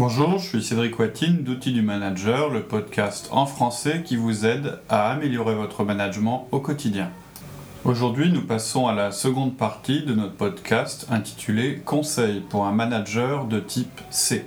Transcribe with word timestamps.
Bonjour, 0.00 0.38
je 0.38 0.48
suis 0.48 0.62
Cédric 0.62 0.98
Watine 0.98 1.42
d'Outils 1.44 1.74
du 1.74 1.82
Manager, 1.82 2.48
le 2.48 2.62
podcast 2.62 3.28
en 3.32 3.44
français 3.44 4.02
qui 4.02 4.16
vous 4.16 4.46
aide 4.46 4.78
à 4.88 5.10
améliorer 5.10 5.54
votre 5.54 5.84
management 5.84 6.48
au 6.52 6.60
quotidien. 6.60 7.10
Aujourd'hui, 7.84 8.32
nous 8.32 8.40
passons 8.40 8.86
à 8.86 8.94
la 8.94 9.12
seconde 9.12 9.58
partie 9.58 10.02
de 10.02 10.14
notre 10.14 10.32
podcast 10.32 11.06
intitulé 11.10 11.82
Conseil 11.84 12.40
pour 12.40 12.64
un 12.64 12.72
manager 12.72 13.44
de 13.44 13.60
type 13.60 14.00
C. 14.08 14.46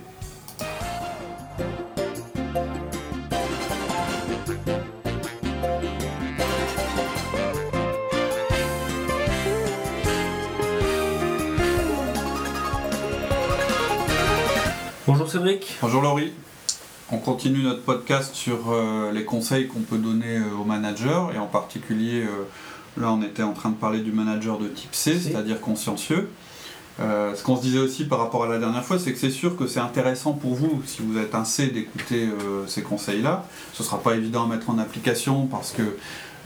Cédric. 15.44 15.76
Bonjour 15.82 16.00
Laurie. 16.00 16.32
On 17.12 17.18
continue 17.18 17.62
notre 17.62 17.82
podcast 17.82 18.34
sur 18.34 18.72
euh, 18.72 19.12
les 19.12 19.24
conseils 19.24 19.68
qu'on 19.68 19.80
peut 19.80 19.98
donner 19.98 20.38
euh, 20.38 20.56
aux 20.58 20.64
managers 20.64 21.26
et 21.34 21.38
en 21.38 21.46
particulier, 21.46 22.22
euh, 22.22 22.44
là 22.98 23.12
on 23.12 23.20
était 23.20 23.42
en 23.42 23.52
train 23.52 23.68
de 23.68 23.74
parler 23.74 24.00
du 24.00 24.10
manager 24.10 24.58
de 24.58 24.68
type 24.68 24.94
C, 24.94 25.20
c'est-à-dire 25.20 25.60
consciencieux. 25.60 26.30
Ce 26.98 27.42
qu'on 27.42 27.56
se 27.56 27.62
disait 27.62 27.80
aussi 27.80 28.04
par 28.04 28.20
rapport 28.20 28.44
à 28.44 28.48
la 28.48 28.58
dernière 28.58 28.84
fois, 28.84 28.98
c'est 28.98 29.12
que 29.12 29.18
c'est 29.18 29.30
sûr 29.30 29.56
que 29.56 29.66
c'est 29.66 29.80
intéressant 29.80 30.32
pour 30.32 30.54
vous, 30.54 30.82
si 30.86 31.02
vous 31.02 31.18
êtes 31.18 31.34
un 31.34 31.44
C, 31.44 31.66
d'écouter 31.66 32.28
ces 32.68 32.82
conseils-là. 32.82 33.44
Ce 33.72 33.82
ne 33.82 33.86
sera 33.86 34.00
pas 34.00 34.14
évident 34.14 34.44
à 34.44 34.46
mettre 34.46 34.70
en 34.70 34.78
application 34.78 35.46
parce 35.46 35.72
que 35.72 35.82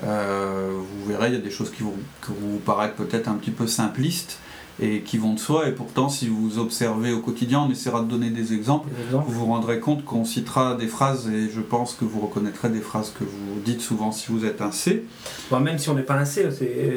vous 0.03 1.05
verrez, 1.07 1.29
il 1.29 1.35
y 1.35 1.37
a 1.37 1.41
des 1.41 1.51
choses 1.51 1.71
qui 1.71 1.83
vont 1.83 1.93
vous 2.27 2.59
paraître 2.65 2.95
peut-être 2.95 3.29
un 3.29 3.35
petit 3.35 3.51
peu 3.51 3.67
simplistes 3.67 4.39
et 4.81 5.01
qui 5.01 5.19
vont 5.19 5.35
de 5.35 5.39
soi. 5.39 5.69
Et 5.69 5.73
pourtant, 5.73 6.09
si 6.09 6.29
vous 6.29 6.59
observez 6.59 7.13
au 7.13 7.21
quotidien, 7.21 7.61
on 7.67 7.71
essaiera 7.71 8.01
de 8.03 8.07
donner 8.09 8.31
des 8.31 8.53
exemples. 8.53 8.89
Des 8.97 9.05
exemples 9.07 9.27
Vous 9.29 9.41
vous 9.41 9.47
rendrez 9.47 9.81
compte 9.81 10.05
qu'on 10.05 10.25
citera 10.25 10.75
des 10.77 10.87
phrases 10.87 11.29
et 11.29 11.49
je 11.51 11.61
pense 11.61 11.95
que 11.95 12.05
vous 12.05 12.21
reconnaîtrez 12.21 12.69
des 12.69 12.81
phrases 12.81 13.13
que 13.19 13.25
vous 13.25 13.61
dites 13.65 13.81
souvent 13.81 14.13
si 14.13 14.31
vous 14.31 14.45
êtes 14.45 14.61
un 14.63 14.71
C. 14.73 15.05
Bon, 15.51 15.61
Même 15.61 15.79
si 15.79 15.89
on 15.91 15.95
n'est 15.95 16.03
pas 16.03 16.15
un 16.17 16.25
C, 16.25 16.47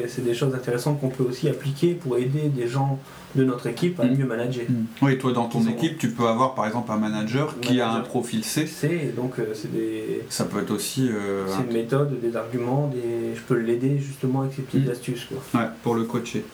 c'est 0.08 0.24
des 0.24 0.34
choses 0.34 0.54
intéressantes 0.54 1.00
qu'on 1.00 1.08
peut 1.08 1.24
aussi 1.24 1.48
appliquer 1.48 1.94
pour 1.94 2.16
aider 2.18 2.48
des 2.48 2.68
gens 2.68 2.98
de 3.34 3.44
notre 3.44 3.66
équipe 3.66 3.98
à 3.98 4.04
Mm. 4.04 4.16
mieux 4.18 4.26
manager. 4.26 4.64
Oui, 5.00 5.16
toi 5.16 5.32
dans 5.32 5.46
ton 5.48 5.66
équipe, 5.66 5.96
tu 5.96 6.10
peux 6.10 6.26
avoir 6.28 6.54
par 6.54 6.66
exemple 6.66 6.92
un 6.92 6.98
manager 6.98 7.58
qui 7.60 7.80
a 7.80 7.90
un 7.90 8.00
profil 8.00 8.44
C. 8.44 8.66
C, 8.66 9.14
donc 9.16 9.38
euh, 9.38 9.52
c'est 9.54 9.72
des. 9.72 10.20
Ça 10.28 10.44
peut 10.44 10.60
être 10.60 10.70
aussi 10.70 11.08
euh, 11.08 11.46
C'est 11.48 11.62
une 11.66 11.72
méthode, 11.72 12.20
des 12.20 12.36
arguments, 12.36 12.88
des... 12.92 13.34
je 13.34 13.40
peux 13.40 13.54
l'aider 13.56 13.98
justement 13.98 14.42
avec 14.42 14.52
ces 14.52 14.60
petites 14.62 14.86
Mm. 14.86 14.90
astuces. 14.90 15.24
Quoi. 15.24 15.60
Ouais, 15.60 15.66
pour 15.82 15.94
le 15.94 16.04
coacher. 16.04 16.44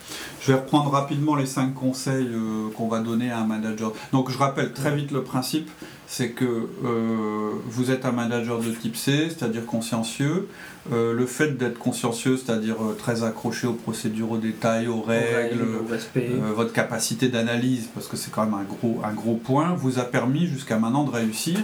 Je 0.40 0.52
vais 0.52 0.58
reprendre 0.60 0.90
rapidement 0.92 1.17
les 1.36 1.46
cinq 1.46 1.74
conseils 1.74 2.28
euh, 2.28 2.68
qu'on 2.76 2.88
va 2.88 3.00
donner 3.00 3.30
à 3.30 3.38
un 3.38 3.46
manager. 3.46 3.92
Donc 4.12 4.30
je 4.30 4.38
rappelle 4.38 4.72
très 4.72 4.94
vite 4.94 5.10
le 5.10 5.22
principe, 5.22 5.70
c'est 6.06 6.30
que 6.30 6.44
euh, 6.44 7.50
vous 7.66 7.90
êtes 7.90 8.04
un 8.04 8.12
manager 8.12 8.60
de 8.60 8.70
type 8.70 8.96
C, 8.96 9.28
c'est-à-dire 9.28 9.66
consciencieux. 9.66 10.48
Euh, 10.92 11.12
le 11.12 11.26
fait 11.26 11.58
d'être 11.58 11.78
consciencieux, 11.78 12.36
c'est-à-dire 12.36 12.76
très 12.98 13.22
accroché 13.22 13.66
aux 13.66 13.74
procédures, 13.74 14.32
aux 14.32 14.38
détails, 14.38 14.88
aux 14.88 15.02
règles, 15.02 15.62
au 15.62 16.54
votre 16.54 16.72
capacité 16.72 17.28
d'analyse, 17.28 17.88
parce 17.94 18.06
que 18.06 18.16
c'est 18.16 18.30
quand 18.30 18.44
même 18.44 18.54
un 18.54 18.64
gros, 18.64 19.00
un 19.04 19.12
gros 19.12 19.34
point, 19.34 19.74
vous 19.74 19.98
a 19.98 20.04
permis 20.04 20.46
jusqu'à 20.46 20.78
maintenant 20.78 21.04
de 21.04 21.10
réussir 21.10 21.58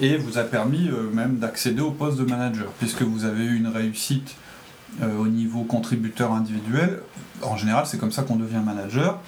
et 0.00 0.16
vous 0.16 0.38
a 0.38 0.44
permis 0.44 0.90
même 1.12 1.36
d'accéder 1.36 1.80
au 1.80 1.90
poste 1.90 2.18
de 2.18 2.24
manager, 2.24 2.68
puisque 2.78 3.02
vous 3.02 3.24
avez 3.24 3.44
eu 3.44 3.56
une 3.56 3.68
réussite 3.68 4.36
au 5.02 5.26
niveau 5.26 5.64
contributeur 5.64 6.32
individuel. 6.32 7.00
En 7.42 7.56
général, 7.56 7.86
c'est 7.86 7.98
comme 7.98 8.12
ça 8.12 8.22
qu'on 8.22 8.36
devient 8.36 8.60
manager. 8.64 9.18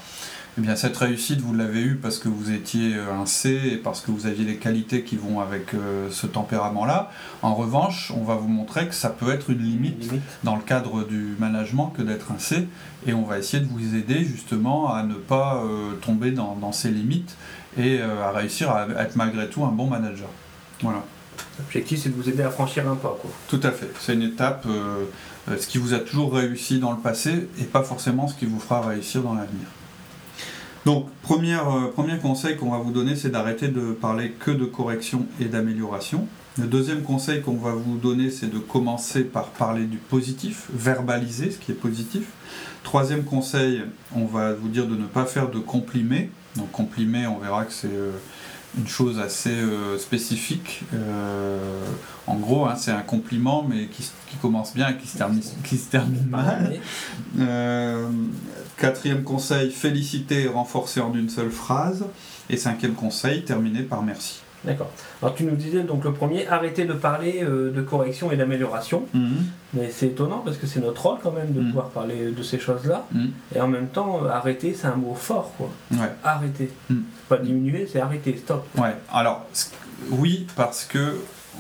Eh 0.59 0.63
bien, 0.63 0.75
cette 0.75 0.97
réussite, 0.97 1.41
vous 1.41 1.55
l'avez 1.55 1.81
eue 1.81 1.95
parce 1.95 2.19
que 2.19 2.29
vous 2.29 2.51
étiez 2.51 2.97
euh, 2.97 3.15
un 3.15 3.25
C 3.25 3.61
et 3.73 3.77
parce 3.77 4.01
que 4.01 4.11
vous 4.11 4.27
aviez 4.27 4.45
les 4.45 4.57
qualités 4.57 5.03
qui 5.03 5.17
vont 5.17 5.41
avec 5.41 5.75
euh, 5.75 6.09
ce 6.11 6.27
tempérament-là. 6.27 7.11
En 7.43 7.55
revanche, 7.55 8.13
on 8.17 8.25
va 8.25 8.35
vous 8.35 8.49
montrer 8.49 8.89
que 8.89 8.95
ça 8.95 9.11
peut 9.11 9.33
être 9.33 9.51
une 9.51 9.63
limite 9.63 10.03
limite. 10.03 10.23
dans 10.43 10.57
le 10.57 10.63
cadre 10.63 11.05
du 11.05 11.37
management 11.39 11.93
que 11.97 12.03
d'être 12.03 12.33
un 12.33 12.39
C 12.39 12.67
et 13.07 13.15
on 13.15 13.23
va 13.23 13.39
essayer 13.39 13.63
de 13.63 13.69
vous 13.69 13.95
aider 13.95 14.25
justement 14.25 14.93
à 14.93 15.05
ne 15.05 15.15
pas 15.15 15.63
euh, 15.65 15.95
tomber 16.03 16.33
dans, 16.33 16.57
dans 16.57 16.73
ces 16.73 16.91
limites 16.91 17.37
et 17.79 18.01
euh, 18.01 18.25
à 18.25 18.33
réussir 18.33 18.71
à 18.71 18.89
être 18.99 19.17
malgré 19.17 19.49
tout 19.49 19.65
un 19.65 19.73
bon 19.73 19.87
manager. 19.87 20.29
Voilà, 20.83 21.05
L'objectif, 21.59 22.01
c'est 22.03 22.09
de 22.11 22.15
vous 22.15 22.29
aider 22.29 22.43
à 22.43 22.51
franchir 22.51 22.91
un 22.91 22.97
pas. 22.97 23.17
Quoi. 23.21 23.31
tout 23.49 23.61
à 23.63 23.71
fait. 23.71 23.91
C'est 24.01 24.15
une 24.15 24.23
étape, 24.23 24.67
ce 25.59 25.67
qui 25.67 25.79
vous 25.79 25.95
a 25.95 25.99
toujours 25.99 26.35
réussi 26.35 26.79
dans 26.79 26.93
le 26.93 26.99
passé 26.99 27.49
et 27.61 27.65
pas 27.65 27.83
forcément 27.83 28.29
ce 28.29 28.35
qui 28.35 28.47
vous 28.47 28.61
fera 28.61 28.81
réussir 28.81 29.23
dans 29.23 29.35
l'avenir. 29.35 29.67
Donc, 30.87 31.07
euh, 31.31 31.89
premier 31.89 32.19
conseil 32.19 32.57
qu'on 32.57 32.71
va 32.71 32.79
vous 32.79 32.91
donner, 32.91 33.15
c'est 33.15 33.29
d'arrêter 33.29 33.69
de 33.69 33.93
parler 33.93 34.31
que 34.31 34.51
de 34.51 34.65
correction 34.65 35.27
et 35.41 35.45
d'amélioration. 35.45 36.27
Le 36.59 36.67
deuxième 36.67 37.03
conseil 37.03 37.43
qu'on 37.43 37.57
va 37.57 37.73
vous 37.73 37.97
donner, 37.97 38.31
c'est 38.31 38.51
de 38.51 38.59
commencer 38.59 39.23
par 39.23 39.47
parler 39.49 39.85
du 39.85 39.99
positif, 39.99 40.69
verbaliser 40.73 41.51
ce 41.51 41.59
qui 41.59 41.73
est 41.73 41.75
positif. 41.75 42.25
Troisième 42.83 43.25
conseil, 43.25 43.83
on 44.15 44.25
va 44.25 44.55
vous 44.55 44.69
dire 44.69 44.87
de 44.87 44.97
ne 44.97 45.07
pas 45.07 45.27
faire 45.27 45.51
de 45.51 45.59
complimés. 45.59 46.31
Donc, 46.57 46.73
complimer, 46.73 47.27
on 47.27 47.39
verra 47.39 47.65
que 47.65 47.73
c'est 47.73 47.87
euh, 47.87 48.13
une 48.79 48.89
chose 48.89 49.19
assez 49.19 49.51
euh, 49.51 49.99
spécifique. 49.99 50.83
Euh, 50.95 51.85
en 52.27 52.37
gros, 52.37 52.67
hein, 52.67 52.77
c'est 52.77 52.93
un 52.93 53.03
compliment, 53.03 53.67
mais 53.69 53.87
qui, 53.87 54.05
commence 54.41 54.75
bien 54.75 54.91
et 54.91 54.97
qui 54.97 55.09
se 55.09 55.19
termine, 55.19 55.43
qui 55.65 55.77
se 55.77 55.91
termine 55.91 56.27
mal. 56.29 56.79
Euh, 57.39 58.09
quatrième 58.77 59.25
conseil, 59.25 59.71
féliciter 59.71 60.43
et 60.43 60.49
renforcer 60.49 61.01
en 61.01 61.15
une 61.15 61.29
seule 61.29 61.51
phrase. 61.51 62.05
Et 62.49 62.57
cinquième 62.57 62.95
conseil, 62.95 63.45
terminer 63.45 63.83
par 63.83 64.03
merci. 64.03 64.41
D'accord. 64.65 64.91
Alors 65.23 65.35
tu 65.35 65.45
nous 65.45 65.57
disais 65.57 65.83
donc 65.85 66.05
le 66.05 66.13
premier, 66.13 66.47
arrêter 66.47 66.85
de 66.85 66.93
parler 66.93 67.41
euh, 67.43 67.71
de 67.73 67.81
correction 67.81 68.31
et 68.31 68.37
d'amélioration. 68.37 69.05
Mais 69.73 69.89
c'est 69.91 70.09
étonnant 70.09 70.43
parce 70.45 70.57
que 70.59 70.67
c'est 70.67 70.81
notre 70.81 71.03
rôle 71.07 71.19
quand 71.23 71.33
même 71.33 71.53
de 71.53 71.61
Mhm. 71.61 71.69
pouvoir 71.69 71.89
parler 71.91 72.31
de 72.33 72.43
ces 72.43 72.59
choses-là. 72.59 73.07
Mhm. 73.13 73.31
Et 73.55 73.61
en 73.61 73.69
même 73.69 73.89
temps, 73.89 74.21
euh, 74.25 74.29
arrêter, 74.29 74.75
c'est 74.79 74.87
un 74.89 74.97
mot 74.97 75.15
fort. 75.15 75.53
quoi. 75.57 75.71
Ouais. 75.93 76.11
Arrêter. 76.23 76.71
Mhm. 76.91 77.05
Pas 77.29 77.39
diminuer, 77.39 77.89
c'est 77.91 78.01
arrêter, 78.01 78.37
stop. 78.37 78.67
Ouais, 78.77 78.95
alors 79.13 79.47
oui, 80.11 80.47
parce 80.57 80.85
que 80.85 81.17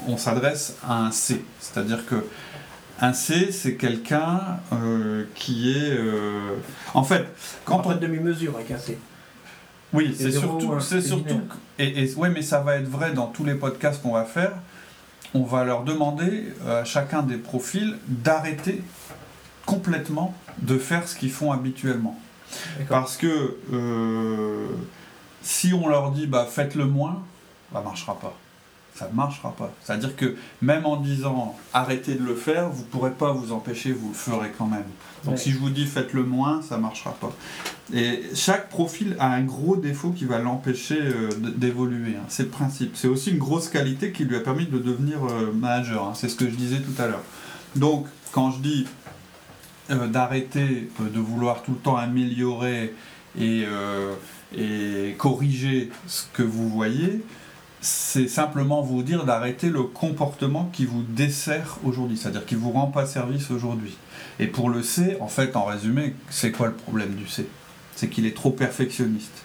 on 0.08 0.16
s'adresse 0.16 0.76
à 0.86 1.04
un 1.06 1.10
C, 1.10 1.42
c'est-à-dire 1.58 2.04
que 2.06 2.24
un 3.02 3.14
C, 3.14 3.50
c'est 3.50 3.76
quelqu'un 3.76 4.40
euh, 4.74 5.24
qui 5.34 5.70
est, 5.72 5.90
euh, 5.90 6.56
en 6.92 7.02
fait, 7.02 7.24
Quand 7.64 7.82
on, 7.86 7.90
de 7.94 7.98
demi-mesure 7.98 8.54
avec 8.56 8.70
un 8.72 8.78
C. 8.78 8.98
oui, 9.92 10.14
c'est 10.16 10.24
surtout, 10.40 10.72
hein, 10.72 10.80
c'est 10.80 11.00
surtout, 11.00 11.40
et, 11.78 12.04
et- 12.04 12.14
ouais, 12.14 12.30
mais 12.30 12.42
ça 12.42 12.60
va 12.60 12.76
être 12.76 12.88
vrai 12.88 13.12
dans 13.12 13.26
tous 13.26 13.44
les 13.44 13.54
podcasts 13.54 14.02
qu'on 14.02 14.12
va 14.12 14.24
faire. 14.24 14.52
On 15.34 15.44
va 15.44 15.64
leur 15.64 15.84
demander 15.84 16.48
euh, 16.64 16.82
à 16.82 16.84
chacun 16.84 17.22
des 17.22 17.36
profils 17.36 17.96
d'arrêter 18.08 18.82
complètement 19.66 20.34
de 20.58 20.76
faire 20.78 21.06
ce 21.06 21.14
qu'ils 21.16 21.30
font 21.30 21.52
habituellement. 21.52 22.18
Parce 22.88 23.16
que 23.16 23.56
euh, 23.72 24.66
si 25.42 25.72
on 25.72 25.88
leur 25.88 26.10
dit 26.10 26.26
bah, 26.26 26.46
faites-le 26.50 26.84
moins, 26.84 27.22
ça 27.72 27.80
marchera 27.80 28.18
pas. 28.18 28.36
Ça 28.94 29.08
ne 29.10 29.14
marchera 29.16 29.52
pas. 29.56 29.72
C'est-à-dire 29.82 30.14
que 30.16 30.36
même 30.60 30.84
en 30.84 30.96
disant 30.96 31.56
arrêtez 31.72 32.14
de 32.16 32.24
le 32.24 32.34
faire, 32.34 32.68
vous 32.68 32.82
ne 32.82 32.86
pourrez 32.88 33.12
pas 33.12 33.32
vous 33.32 33.50
empêcher, 33.52 33.92
vous 33.92 34.08
le 34.08 34.14
ferez 34.14 34.52
quand 34.58 34.66
même. 34.66 34.84
Donc 35.24 35.34
Ouais. 35.34 35.38
si 35.40 35.50
je 35.52 35.58
vous 35.58 35.70
dis 35.70 35.86
faites-le 35.86 36.22
moins, 36.22 36.60
ça 36.62 36.76
ne 36.76 36.82
marchera 36.82 37.12
pas. 37.12 37.32
Et 37.94 38.22
chaque 38.34 38.68
profil 38.68 39.16
a 39.18 39.28
un 39.32 39.42
gros 39.42 39.76
défaut 39.76 40.10
qui 40.10 40.24
va 40.24 40.38
l'empêcher 40.38 40.98
euh, 41.00 41.28
d'évoluer. 41.56 42.16
hein. 42.16 42.24
C'est 42.28 42.44
le 42.44 42.48
principe. 42.50 42.92
C'est 42.94 43.08
aussi 43.08 43.30
une 43.30 43.38
grosse 43.38 43.68
qualité 43.68 44.12
qui 44.12 44.24
lui 44.24 44.36
a 44.36 44.40
permis 44.40 44.66
de 44.66 44.78
devenir 44.78 45.18
euh, 45.24 45.50
manager. 45.52 46.04
hein. 46.04 46.12
C'est 46.14 46.28
ce 46.28 46.36
que 46.36 46.46
je 46.48 46.54
disais 46.54 46.80
tout 46.80 47.00
à 47.02 47.06
l'heure. 47.06 47.22
Donc 47.76 48.06
quand 48.32 48.50
je 48.50 48.58
dis 48.60 48.86
euh, 49.90 50.06
d'arrêter 50.08 50.90
euh, 51.00 51.08
de 51.08 51.18
vouloir 51.20 51.62
tout 51.62 51.72
le 51.72 51.78
temps 51.78 51.96
améliorer 51.96 52.94
et, 53.38 53.64
et 54.56 55.14
corriger 55.18 55.90
ce 56.06 56.24
que 56.32 56.42
vous 56.42 56.68
voyez, 56.68 57.22
c'est 57.80 58.28
simplement 58.28 58.82
vous 58.82 59.02
dire 59.02 59.24
d'arrêter 59.24 59.70
le 59.70 59.82
comportement 59.82 60.68
qui 60.72 60.84
vous 60.84 61.02
dessert 61.02 61.78
aujourd'hui, 61.84 62.16
c'est-à-dire 62.16 62.44
qui 62.44 62.54
vous 62.54 62.70
rend 62.72 62.88
pas 62.88 63.06
service 63.06 63.50
aujourd'hui. 63.50 63.96
Et 64.38 64.46
pour 64.46 64.68
le 64.68 64.82
C, 64.82 65.16
en 65.20 65.28
fait, 65.28 65.56
en 65.56 65.64
résumé, 65.64 66.14
c'est 66.28 66.52
quoi 66.52 66.68
le 66.68 66.74
problème 66.74 67.14
du 67.14 67.26
C? 67.26 67.46
C'est 67.96 68.08
qu'il 68.08 68.26
est 68.26 68.36
trop 68.36 68.50
perfectionniste. 68.50 69.42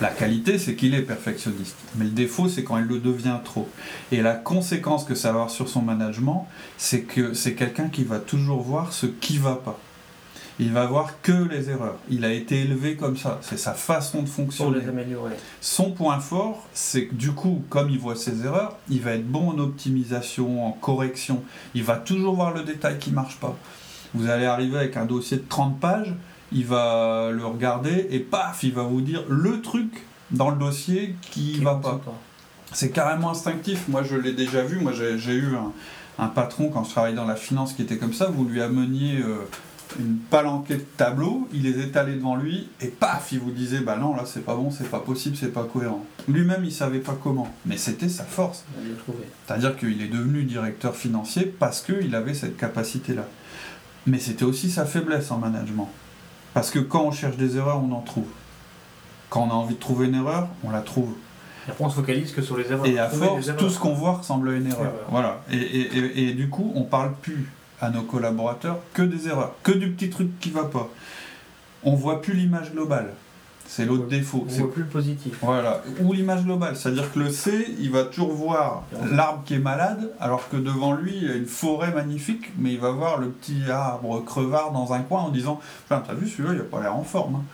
La 0.00 0.08
qualité, 0.08 0.58
c'est 0.58 0.74
qu'il 0.74 0.94
est 0.94 1.02
perfectionniste. 1.02 1.76
Mais 1.94 2.04
le 2.04 2.10
défaut, 2.10 2.48
c'est 2.48 2.64
quand 2.64 2.78
il 2.78 2.84
le 2.84 2.98
devient 2.98 3.38
trop. 3.44 3.68
Et 4.10 4.22
la 4.22 4.34
conséquence 4.34 5.04
que 5.04 5.14
ça 5.14 5.28
va 5.28 5.34
avoir 5.34 5.50
sur 5.50 5.68
son 5.68 5.82
management, 5.82 6.48
c'est 6.76 7.02
que 7.02 7.32
c'est 7.32 7.54
quelqu'un 7.54 7.88
qui 7.88 8.04
va 8.04 8.18
toujours 8.18 8.60
voir 8.60 8.92
ce 8.92 9.06
qui 9.06 9.38
va 9.38 9.54
pas. 9.54 9.78
Il 10.60 10.72
va 10.72 10.86
voir 10.86 11.20
que 11.22 11.32
les 11.32 11.68
erreurs. 11.70 11.96
Il 12.08 12.24
a 12.24 12.32
été 12.32 12.60
élevé 12.60 12.94
comme 12.94 13.16
ça. 13.16 13.38
C'est 13.42 13.58
sa 13.58 13.72
façon 13.72 14.22
de 14.22 14.26
Pour 14.26 14.34
fonctionner. 14.34 14.80
les 14.80 14.88
améliorer. 14.88 15.34
Son 15.60 15.90
point 15.90 16.20
fort, 16.20 16.64
c'est 16.72 17.06
que 17.06 17.14
du 17.14 17.32
coup, 17.32 17.62
comme 17.68 17.90
il 17.90 17.98
voit 17.98 18.14
ses 18.14 18.44
erreurs, 18.44 18.76
il 18.88 19.00
va 19.00 19.12
être 19.12 19.26
bon 19.26 19.50
en 19.50 19.58
optimisation, 19.58 20.66
en 20.66 20.72
correction. 20.72 21.42
Il 21.74 21.82
va 21.82 21.96
toujours 21.96 22.36
voir 22.36 22.54
le 22.54 22.62
détail 22.62 22.98
qui 22.98 23.10
marche 23.10 23.36
pas. 23.36 23.56
Vous 24.14 24.28
allez 24.30 24.46
arriver 24.46 24.78
avec 24.78 24.96
un 24.96 25.06
dossier 25.06 25.38
de 25.38 25.44
30 25.48 25.80
pages, 25.80 26.14
il 26.52 26.64
va 26.66 27.30
le 27.32 27.44
regarder 27.44 28.06
et 28.10 28.20
paf, 28.20 28.62
il 28.62 28.72
va 28.72 28.84
vous 28.84 29.00
dire 29.00 29.24
le 29.28 29.60
truc 29.60 30.04
dans 30.30 30.50
le 30.50 30.56
dossier 30.56 31.16
qui 31.32 31.58
ne 31.58 31.64
va 31.64 31.74
pas. 31.74 32.00
C'est 32.72 32.90
carrément 32.90 33.30
instinctif. 33.30 33.88
Moi, 33.88 34.04
je 34.04 34.16
l'ai 34.16 34.32
déjà 34.32 34.62
vu. 34.62 34.80
Moi, 34.80 34.92
j'ai 34.92 35.34
eu 35.34 35.54
un, 36.18 36.28
patron 36.28 36.70
quand 36.70 36.84
je 36.84 36.90
travaillais 36.90 37.16
dans 37.16 37.26
la 37.26 37.36
finance 37.36 37.72
qui 37.72 37.82
était 37.82 37.96
comme 37.96 38.12
ça. 38.12 38.26
Vous 38.26 38.44
lui 38.44 38.62
ameniez 38.62 39.18
euh, 39.18 39.48
une 39.98 40.16
palanquée 40.16 40.76
de 40.76 40.84
tableaux, 40.96 41.48
il 41.52 41.62
les 41.62 41.80
étalait 41.80 42.14
devant 42.14 42.36
lui 42.36 42.68
et 42.80 42.88
paf, 42.88 43.32
il 43.32 43.40
vous 43.40 43.50
disait 43.50 43.80
bah 43.80 43.96
non, 43.96 44.14
là 44.14 44.24
c'est 44.26 44.44
pas 44.44 44.54
bon, 44.54 44.70
c'est 44.70 44.90
pas 44.90 45.00
possible, 45.00 45.36
c'est 45.36 45.52
pas 45.52 45.64
cohérent. 45.64 46.04
Lui-même, 46.28 46.64
il 46.64 46.72
savait 46.72 47.00
pas 47.00 47.16
comment, 47.22 47.48
mais 47.66 47.76
c'était 47.76 48.08
sa 48.08 48.24
force. 48.24 48.64
C'est-à-dire 49.46 49.76
qu'il 49.76 50.00
est 50.02 50.08
devenu 50.08 50.44
directeur 50.44 50.94
financier 50.96 51.44
parce 51.58 51.82
qu'il 51.82 52.14
avait 52.14 52.34
cette 52.34 52.56
capacité-là. 52.56 53.26
Mais 54.06 54.18
c'était 54.18 54.44
aussi 54.44 54.70
sa 54.70 54.84
faiblesse 54.84 55.30
en 55.30 55.38
management. 55.38 55.90
Parce 56.52 56.70
que 56.70 56.78
quand 56.78 57.04
on 57.04 57.10
cherche 57.10 57.36
des 57.36 57.56
erreurs, 57.56 57.82
on 57.82 57.92
en 57.92 58.00
trouve. 58.00 58.28
Quand 59.30 59.42
on 59.42 59.50
a 59.50 59.54
envie 59.54 59.74
de 59.74 59.80
trouver 59.80 60.06
une 60.06 60.14
erreur, 60.14 60.48
on 60.62 60.70
la 60.70 60.82
trouve. 60.82 61.14
Et 61.66 61.70
après, 61.70 61.84
on 61.84 61.88
se 61.88 61.96
focalise 61.96 62.32
que 62.32 62.42
sur 62.42 62.56
les 62.56 62.70
erreurs. 62.70 62.86
Et 62.86 62.98
à 62.98 63.08
force, 63.08 63.50
tout 63.56 63.70
ce 63.70 63.78
qu'on 63.78 63.94
voit 63.94 64.18
ressemble 64.18 64.50
à 64.50 64.52
une 64.52 64.66
erreur. 64.66 64.92
Voilà. 65.10 65.42
Et, 65.50 65.56
et, 65.56 66.28
et, 66.28 66.34
du 66.34 66.48
coup, 66.48 66.72
on 66.74 66.84
parle 66.84 67.14
plus 67.22 67.50
à 67.84 67.90
nos 67.90 68.02
collaborateurs 68.02 68.78
que 68.92 69.02
des 69.02 69.28
erreurs, 69.28 69.54
que 69.62 69.72
du 69.72 69.90
petit 69.90 70.10
truc 70.10 70.38
qui 70.40 70.50
va 70.50 70.64
pas. 70.64 70.88
On 71.82 71.94
voit 71.94 72.22
plus 72.22 72.34
l'image 72.34 72.72
globale. 72.72 73.12
C'est 73.66 73.86
l'autre 73.86 74.06
défaut. 74.06 74.46
On 74.48 74.52
voit 74.52 74.72
plus 74.72 74.82
le 74.82 74.88
positif. 74.88 75.38
Voilà. 75.42 75.82
Ou 76.02 76.12
l'image 76.12 76.44
globale. 76.44 76.76
C'est-à-dire 76.76 77.12
que 77.12 77.18
le 77.18 77.30
C, 77.30 77.74
il 77.80 77.90
va 77.90 78.04
toujours 78.04 78.32
voir 78.32 78.84
l'arbre 79.10 79.42
qui 79.44 79.54
est 79.54 79.58
malade, 79.58 80.12
alors 80.20 80.48
que 80.48 80.56
devant 80.56 80.92
lui, 80.92 81.12
il 81.16 81.24
y 81.24 81.30
a 81.30 81.34
une 81.34 81.46
forêt 81.46 81.92
magnifique, 81.92 82.52
mais 82.58 82.72
il 82.72 82.80
va 82.80 82.90
voir 82.90 83.18
le 83.18 83.28
petit 83.28 83.70
arbre 83.70 84.22
crevard 84.24 84.72
dans 84.72 84.92
un 84.92 85.00
coin 85.00 85.22
en 85.22 85.30
disant 85.30 85.60
T'as 85.88 86.02
vu 86.12 86.28
celui-là, 86.28 86.52
il 86.52 86.58
n'a 86.58 86.64
pas 86.64 86.80
l'air 86.80 86.94
en 86.94 87.04
forme. 87.04 87.36
Hein. 87.36 87.44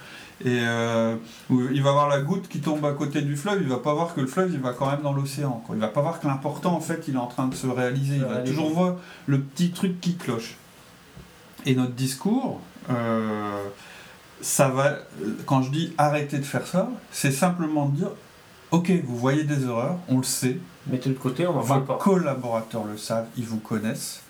Et 0.42 0.58
euh, 0.60 1.16
il 1.50 1.82
va 1.82 1.92
voir 1.92 2.08
la 2.08 2.20
goutte 2.20 2.48
qui 2.48 2.60
tombe 2.60 2.84
à 2.86 2.92
côté 2.92 3.20
du 3.20 3.36
fleuve, 3.36 3.58
il 3.60 3.68
va 3.68 3.76
pas 3.76 3.92
voir 3.92 4.14
que 4.14 4.22
le 4.22 4.26
fleuve 4.26 4.50
il 4.52 4.60
va 4.60 4.72
quand 4.72 4.90
même 4.90 5.02
dans 5.02 5.12
l'océan. 5.12 5.62
Il 5.70 5.78
va 5.78 5.88
pas 5.88 6.00
voir 6.00 6.18
que 6.18 6.26
l'important 6.26 6.74
en 6.74 6.80
fait 6.80 7.04
il 7.08 7.14
est 7.14 7.18
en 7.18 7.26
train 7.26 7.46
de 7.46 7.54
se 7.54 7.66
réaliser. 7.66 8.16
Il 8.16 8.24
va 8.24 8.38
toujours 8.38 8.70
voir 8.70 8.96
le 9.26 9.40
petit 9.40 9.70
truc 9.70 10.00
qui 10.00 10.16
cloche. 10.16 10.56
Et 11.66 11.74
notre 11.74 11.92
discours, 11.92 12.60
euh, 12.88 13.64
ça 14.40 14.68
va. 14.68 14.96
Quand 15.44 15.62
je 15.62 15.70
dis 15.70 15.92
arrêtez 15.98 16.38
de 16.38 16.44
faire 16.44 16.66
ça, 16.66 16.88
c'est 17.12 17.32
simplement 17.32 17.86
de 17.86 17.96
dire 17.96 18.10
ok, 18.70 18.90
vous 19.04 19.16
voyez 19.16 19.44
des 19.44 19.64
erreurs, 19.64 19.98
on 20.08 20.18
le 20.18 20.24
sait. 20.24 20.58
Mettez 20.86 21.10
de 21.10 21.14
côté, 21.14 21.46
on 21.46 21.60
va 21.60 21.78
Vos 21.78 21.94
collaborateurs 21.96 22.84
le 22.84 22.96
savent, 22.96 23.26
ils 23.36 23.44
vous 23.44 23.58
connaissent. 23.58 24.22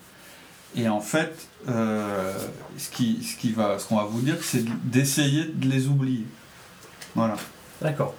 Et 0.76 0.88
en 0.88 1.00
fait, 1.00 1.48
euh, 1.68 2.32
ce 2.78 2.90
qu'on 2.90 3.22
ce 3.22 3.36
qui 3.36 3.52
va, 3.52 3.78
ce 3.78 3.92
va 3.92 4.04
vous 4.04 4.20
dire, 4.20 4.36
c'est 4.42 4.64
d'essayer 4.84 5.46
de 5.46 5.68
les 5.68 5.88
oublier. 5.88 6.26
Voilà. 7.14 7.36
D'accord. 7.82 8.14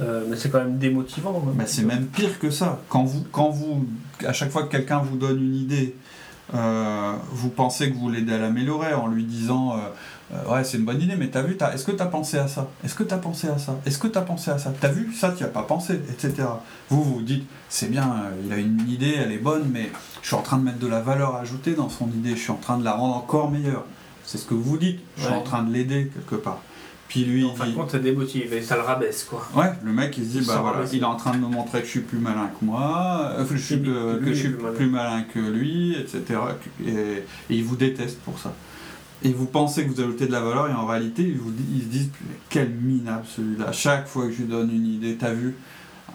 Euh, 0.00 0.24
mais 0.28 0.36
c'est 0.36 0.50
quand 0.50 0.58
même 0.58 0.78
démotivant. 0.78 1.42
Mais 1.54 1.66
c'est 1.66 1.84
même 1.84 2.06
pire 2.06 2.38
que 2.38 2.50
ça. 2.50 2.80
Quand 2.88 3.04
vous, 3.04 3.24
quand 3.32 3.50
vous, 3.50 3.86
à 4.26 4.32
chaque 4.32 4.50
fois 4.50 4.64
que 4.64 4.72
quelqu'un 4.72 4.98
vous 4.98 5.16
donne 5.16 5.42
une 5.42 5.54
idée, 5.54 5.94
euh, 6.54 7.14
vous 7.30 7.50
pensez 7.50 7.90
que 7.90 7.96
vous 7.96 8.08
l'aidez 8.08 8.34
à 8.34 8.38
l'améliorer 8.38 8.94
en 8.94 9.08
lui 9.08 9.24
disant 9.24 9.76
euh, 10.32 10.52
ouais, 10.52 10.64
c'est 10.64 10.78
une 10.78 10.84
bonne 10.84 11.00
idée, 11.00 11.16
mais 11.16 11.28
t'as 11.28 11.42
vu, 11.42 11.56
est-ce 11.72 11.84
que 11.84 11.92
t'as 11.92 12.06
pensé 12.06 12.38
à 12.38 12.48
ça? 12.48 12.68
Est-ce 12.84 12.94
que 12.94 13.04
t'as 13.04 13.18
pensé 13.18 13.48
à 13.48 13.58
ça? 13.58 13.78
Est-ce 13.86 13.98
que 13.98 14.08
t'as 14.08 14.22
pensé 14.22 14.50
à 14.50 14.58
ça? 14.58 14.72
T'as 14.80 14.88
vu 14.88 15.12
ça, 15.14 15.32
tu 15.36 15.44
as 15.44 15.48
pas 15.48 15.62
pensé, 15.62 15.94
etc. 16.10 16.48
Vous 16.88 17.02
vous 17.02 17.22
dites, 17.22 17.46
c'est 17.68 17.90
bien, 17.90 18.04
euh, 18.04 18.42
il 18.44 18.52
a 18.52 18.56
une 18.56 18.88
idée, 18.88 19.14
elle 19.18 19.32
est 19.32 19.38
bonne, 19.38 19.68
mais 19.72 19.90
je 20.22 20.26
suis 20.26 20.36
en 20.36 20.42
train 20.42 20.58
de 20.58 20.64
mettre 20.64 20.78
de 20.78 20.88
la 20.88 21.00
valeur 21.00 21.36
ajoutée 21.36 21.74
dans 21.74 21.88
son 21.88 22.08
idée, 22.08 22.30
je 22.30 22.40
suis 22.42 22.52
en 22.52 22.56
train 22.56 22.78
de 22.78 22.84
la 22.84 22.92
rendre 22.92 23.16
encore 23.16 23.50
meilleure. 23.50 23.84
C'est 24.24 24.38
ce 24.38 24.46
que 24.46 24.54
vous 24.54 24.76
dites, 24.76 25.00
je 25.16 25.24
suis 25.24 25.32
en 25.32 25.42
train 25.42 25.62
de 25.62 25.72
l'aider 25.72 26.10
quelque 26.12 26.40
part. 26.40 26.60
Puis 27.08 27.24
lui, 27.24 27.44
en 27.44 27.54
fin 27.54 27.66
de 27.66 27.72
compte, 27.72 27.92
ça 27.92 27.98
démotive 27.98 28.52
et 28.52 28.62
ça 28.62 28.74
le 28.76 28.82
rabaisse 28.82 29.24
quoi. 29.24 29.46
Ouais, 29.54 29.72
le 29.84 29.92
mec 29.92 30.16
il 30.18 30.24
se 30.24 30.38
dit 30.38 30.46
bah 30.46 30.58
voilà, 30.60 30.84
il 30.92 31.00
est 31.00 31.04
en 31.04 31.16
train 31.16 31.32
de 31.32 31.38
me 31.38 31.46
montrer 31.46 31.80
que 31.80 31.86
je 31.86 31.90
suis 31.92 32.00
plus 32.00 32.18
malin 32.18 32.50
que 32.58 32.64
moi, 32.64 33.32
euh, 33.38 33.44
je 33.48 33.56
suis, 33.56 33.80
que, 33.80 34.20
je 34.24 34.32
suis 34.32 34.50
plus, 34.50 34.86
malin. 34.86 35.22
que 35.22 35.38
lui, 35.38 35.96
etc. 35.96 36.40
et 36.84 37.22
il 37.48 37.64
vous 37.64 37.76
déteste 37.76 38.18
pour 38.20 38.38
ça 38.38 38.52
et 39.22 39.32
vous 39.32 39.46
pensez 39.46 39.84
que 39.84 39.90
vous 39.90 40.00
ajoutez 40.00 40.26
de 40.26 40.32
la 40.32 40.40
valeur, 40.40 40.68
et 40.68 40.74
en 40.74 40.86
réalité, 40.86 41.22
ils, 41.22 41.38
vous, 41.38 41.52
ils 41.74 41.82
se 41.82 41.86
disent 41.86 42.10
quel 42.48 42.70
minable 42.70 43.24
celui-là. 43.34 43.72
Chaque 43.72 44.06
fois 44.06 44.26
que 44.26 44.32
je 44.32 44.42
lui 44.42 44.48
donne 44.48 44.70
une 44.70 44.86
idée, 44.86 45.16
t'as 45.16 45.32
vu? 45.32 45.56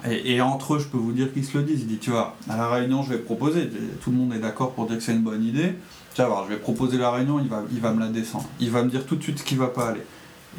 Et, 0.10 0.42
entre 0.42 0.76
eux, 0.76 0.80
je 0.80 0.88
peux 0.88 0.98
vous 0.98 1.12
dire 1.12 1.32
qu'ils 1.32 1.46
se 1.46 1.58
le 1.58 1.64
disent. 1.64 1.82
Ils 1.82 1.88
disent, 1.88 2.00
tu 2.00 2.12
vois, 2.12 2.36
à 2.50 2.58
la 2.58 2.70
réunion, 2.70 3.04
je 3.04 3.10
vais 3.10 3.20
proposer. 3.20 3.70
Tout 4.02 4.12
le 4.12 4.18
monde 4.18 4.34
est 4.34 4.40
d'accord 4.40 4.72
pour 4.72 4.88
dire 4.88 4.98
que 4.98 5.04
c'est 5.04 5.12
une 5.12 5.22
bonne 5.22 5.44
idée. 5.44 5.74
Tu 6.16 6.22
vas 6.22 6.28
voir, 6.28 6.46
je 6.46 6.54
vais 6.54 6.60
proposer 6.60 6.98
la 6.98 7.12
réunion, 7.12 7.40
il 7.40 7.48
va, 7.48 7.64
il 7.72 7.80
va 7.80 7.94
me 7.94 8.00
la 8.00 8.08
descendre. 8.08 8.46
Il 8.60 8.72
va 8.72 8.84
me 8.84 8.90
dire 8.90 9.06
tout 9.06 9.16
de 9.16 9.24
suite 9.24 9.40
ce 9.40 9.44
qui 9.44 9.56
va 9.56 9.68
pas 9.68 9.90
aller. 9.90 10.02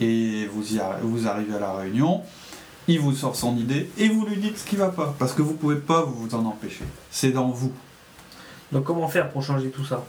Et 0.00 0.47
vous, 0.47 0.75
y, 0.75 0.81
vous 1.03 1.29
arrivez 1.29 1.55
à 1.55 1.61
la 1.61 1.73
réunion, 1.75 2.23
il 2.89 2.99
vous 2.99 3.15
sort 3.15 3.37
son 3.37 3.56
idée 3.56 3.91
et 3.99 4.09
vous 4.09 4.27
lui 4.27 4.37
dites 4.37 4.59
ce 4.59 4.65
qui 4.65 4.77
va 4.77 4.89
pas. 4.89 5.15
Parce 5.19 5.33
que 5.33 5.43
vous 5.43 5.55
pouvez 5.55 5.77
pas 5.77 6.03
vous 6.03 6.35
en 6.35 6.44
empêcher. 6.44 6.85
C'est 7.11 7.31
dans 7.31 7.49
vous. 7.49 7.73
Donc 8.73 8.85
comment 8.85 9.09
faire 9.09 9.31
pour 9.31 9.43
changer 9.43 9.71
tout 9.71 9.85
ça? 9.85 10.05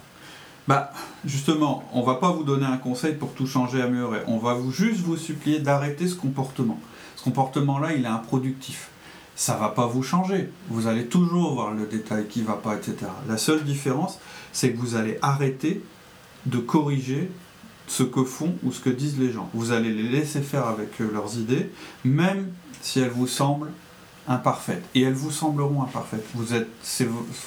Bah, 0.67 0.93
justement, 1.25 1.83
on 1.93 2.03
va 2.03 2.15
pas 2.15 2.31
vous 2.31 2.43
donner 2.43 2.65
un 2.65 2.77
conseil 2.77 3.15
pour 3.15 3.33
tout 3.33 3.45
changer, 3.45 3.81
améliorer. 3.81 4.21
On 4.27 4.37
va 4.37 4.53
vous 4.53 4.71
juste 4.71 5.01
vous 5.01 5.17
supplier 5.17 5.59
d'arrêter 5.59 6.07
ce 6.07 6.15
comportement. 6.15 6.79
Ce 7.17 7.23
comportement-là, 7.23 7.93
il 7.93 8.05
est 8.05 8.07
improductif. 8.07 8.89
Ça 9.35 9.55
va 9.57 9.69
pas 9.69 9.87
vous 9.87 10.03
changer. 10.03 10.49
Vous 10.69 10.87
allez 10.87 11.07
toujours 11.07 11.55
voir 11.55 11.73
le 11.73 11.85
détail 11.85 12.27
qui 12.27 12.41
va 12.41 12.53
pas, 12.53 12.75
etc. 12.75 12.95
La 13.27 13.37
seule 13.37 13.63
différence, 13.63 14.19
c'est 14.53 14.71
que 14.71 14.77
vous 14.77 14.95
allez 14.95 15.17
arrêter 15.21 15.81
de 16.45 16.59
corriger 16.59 17.29
ce 17.87 18.03
que 18.03 18.23
font 18.23 18.55
ou 18.63 18.71
ce 18.71 18.79
que 18.79 18.89
disent 18.89 19.19
les 19.19 19.31
gens. 19.31 19.49
Vous 19.53 19.71
allez 19.71 19.93
les 19.93 20.09
laisser 20.09 20.41
faire 20.41 20.67
avec 20.67 21.01
euh, 21.01 21.09
leurs 21.13 21.37
idées, 21.37 21.69
même 22.03 22.47
si 22.81 22.99
elles 22.99 23.09
vous 23.09 23.27
semblent 23.27 23.71
imparfaites. 24.27 24.83
Et 24.95 25.01
elles 25.01 25.13
vous 25.13 25.31
sembleront 25.31 25.83
imparfaites. 25.83 26.25
Vous 26.33 26.53
êtes, 26.53 26.69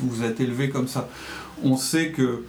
vous 0.01 0.23
êtes 0.23 0.41
élevé 0.41 0.69
comme 0.71 0.89
ça. 0.89 1.09
On 1.63 1.77
sait 1.77 2.11
que 2.11 2.45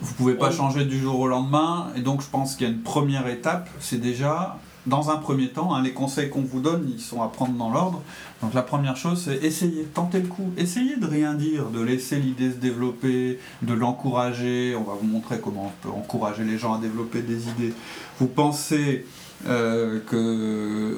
vous 0.00 0.14
pouvez 0.14 0.34
pas 0.34 0.50
changer 0.50 0.84
du 0.84 0.98
jour 0.98 1.18
au 1.18 1.26
lendemain, 1.26 1.88
et 1.96 2.00
donc 2.00 2.22
je 2.22 2.28
pense 2.28 2.54
qu'il 2.54 2.68
y 2.68 2.70
a 2.70 2.72
une 2.72 2.82
première 2.82 3.26
étape, 3.26 3.68
c'est 3.80 4.00
déjà, 4.00 4.58
dans 4.86 5.10
un 5.10 5.16
premier 5.16 5.48
temps, 5.48 5.74
hein, 5.74 5.82
les 5.82 5.92
conseils 5.92 6.30
qu'on 6.30 6.42
vous 6.42 6.60
donne, 6.60 6.90
ils 6.92 7.00
sont 7.00 7.22
à 7.22 7.28
prendre 7.28 7.52
dans 7.54 7.70
l'ordre. 7.70 8.02
Donc 8.42 8.54
la 8.54 8.62
première 8.62 8.96
chose, 8.96 9.22
c'est 9.24 9.44
essayer, 9.44 9.84
tenter 9.84 10.20
le 10.20 10.28
coup, 10.28 10.50
essayez 10.56 10.96
de 10.96 11.06
rien 11.06 11.34
dire, 11.34 11.66
de 11.66 11.80
laisser 11.80 12.16
l'idée 12.16 12.50
se 12.50 12.56
développer, 12.56 13.38
de 13.62 13.74
l'encourager. 13.74 14.76
On 14.78 14.84
va 14.84 14.94
vous 15.00 15.06
montrer 15.06 15.40
comment 15.40 15.66
on 15.66 15.88
peut 15.88 15.94
encourager 15.94 16.44
les 16.44 16.58
gens 16.58 16.74
à 16.74 16.78
développer 16.78 17.22
des 17.22 17.48
idées. 17.48 17.74
Vous 18.18 18.28
pensez 18.28 19.04
euh, 19.46 20.00
que 20.06 20.96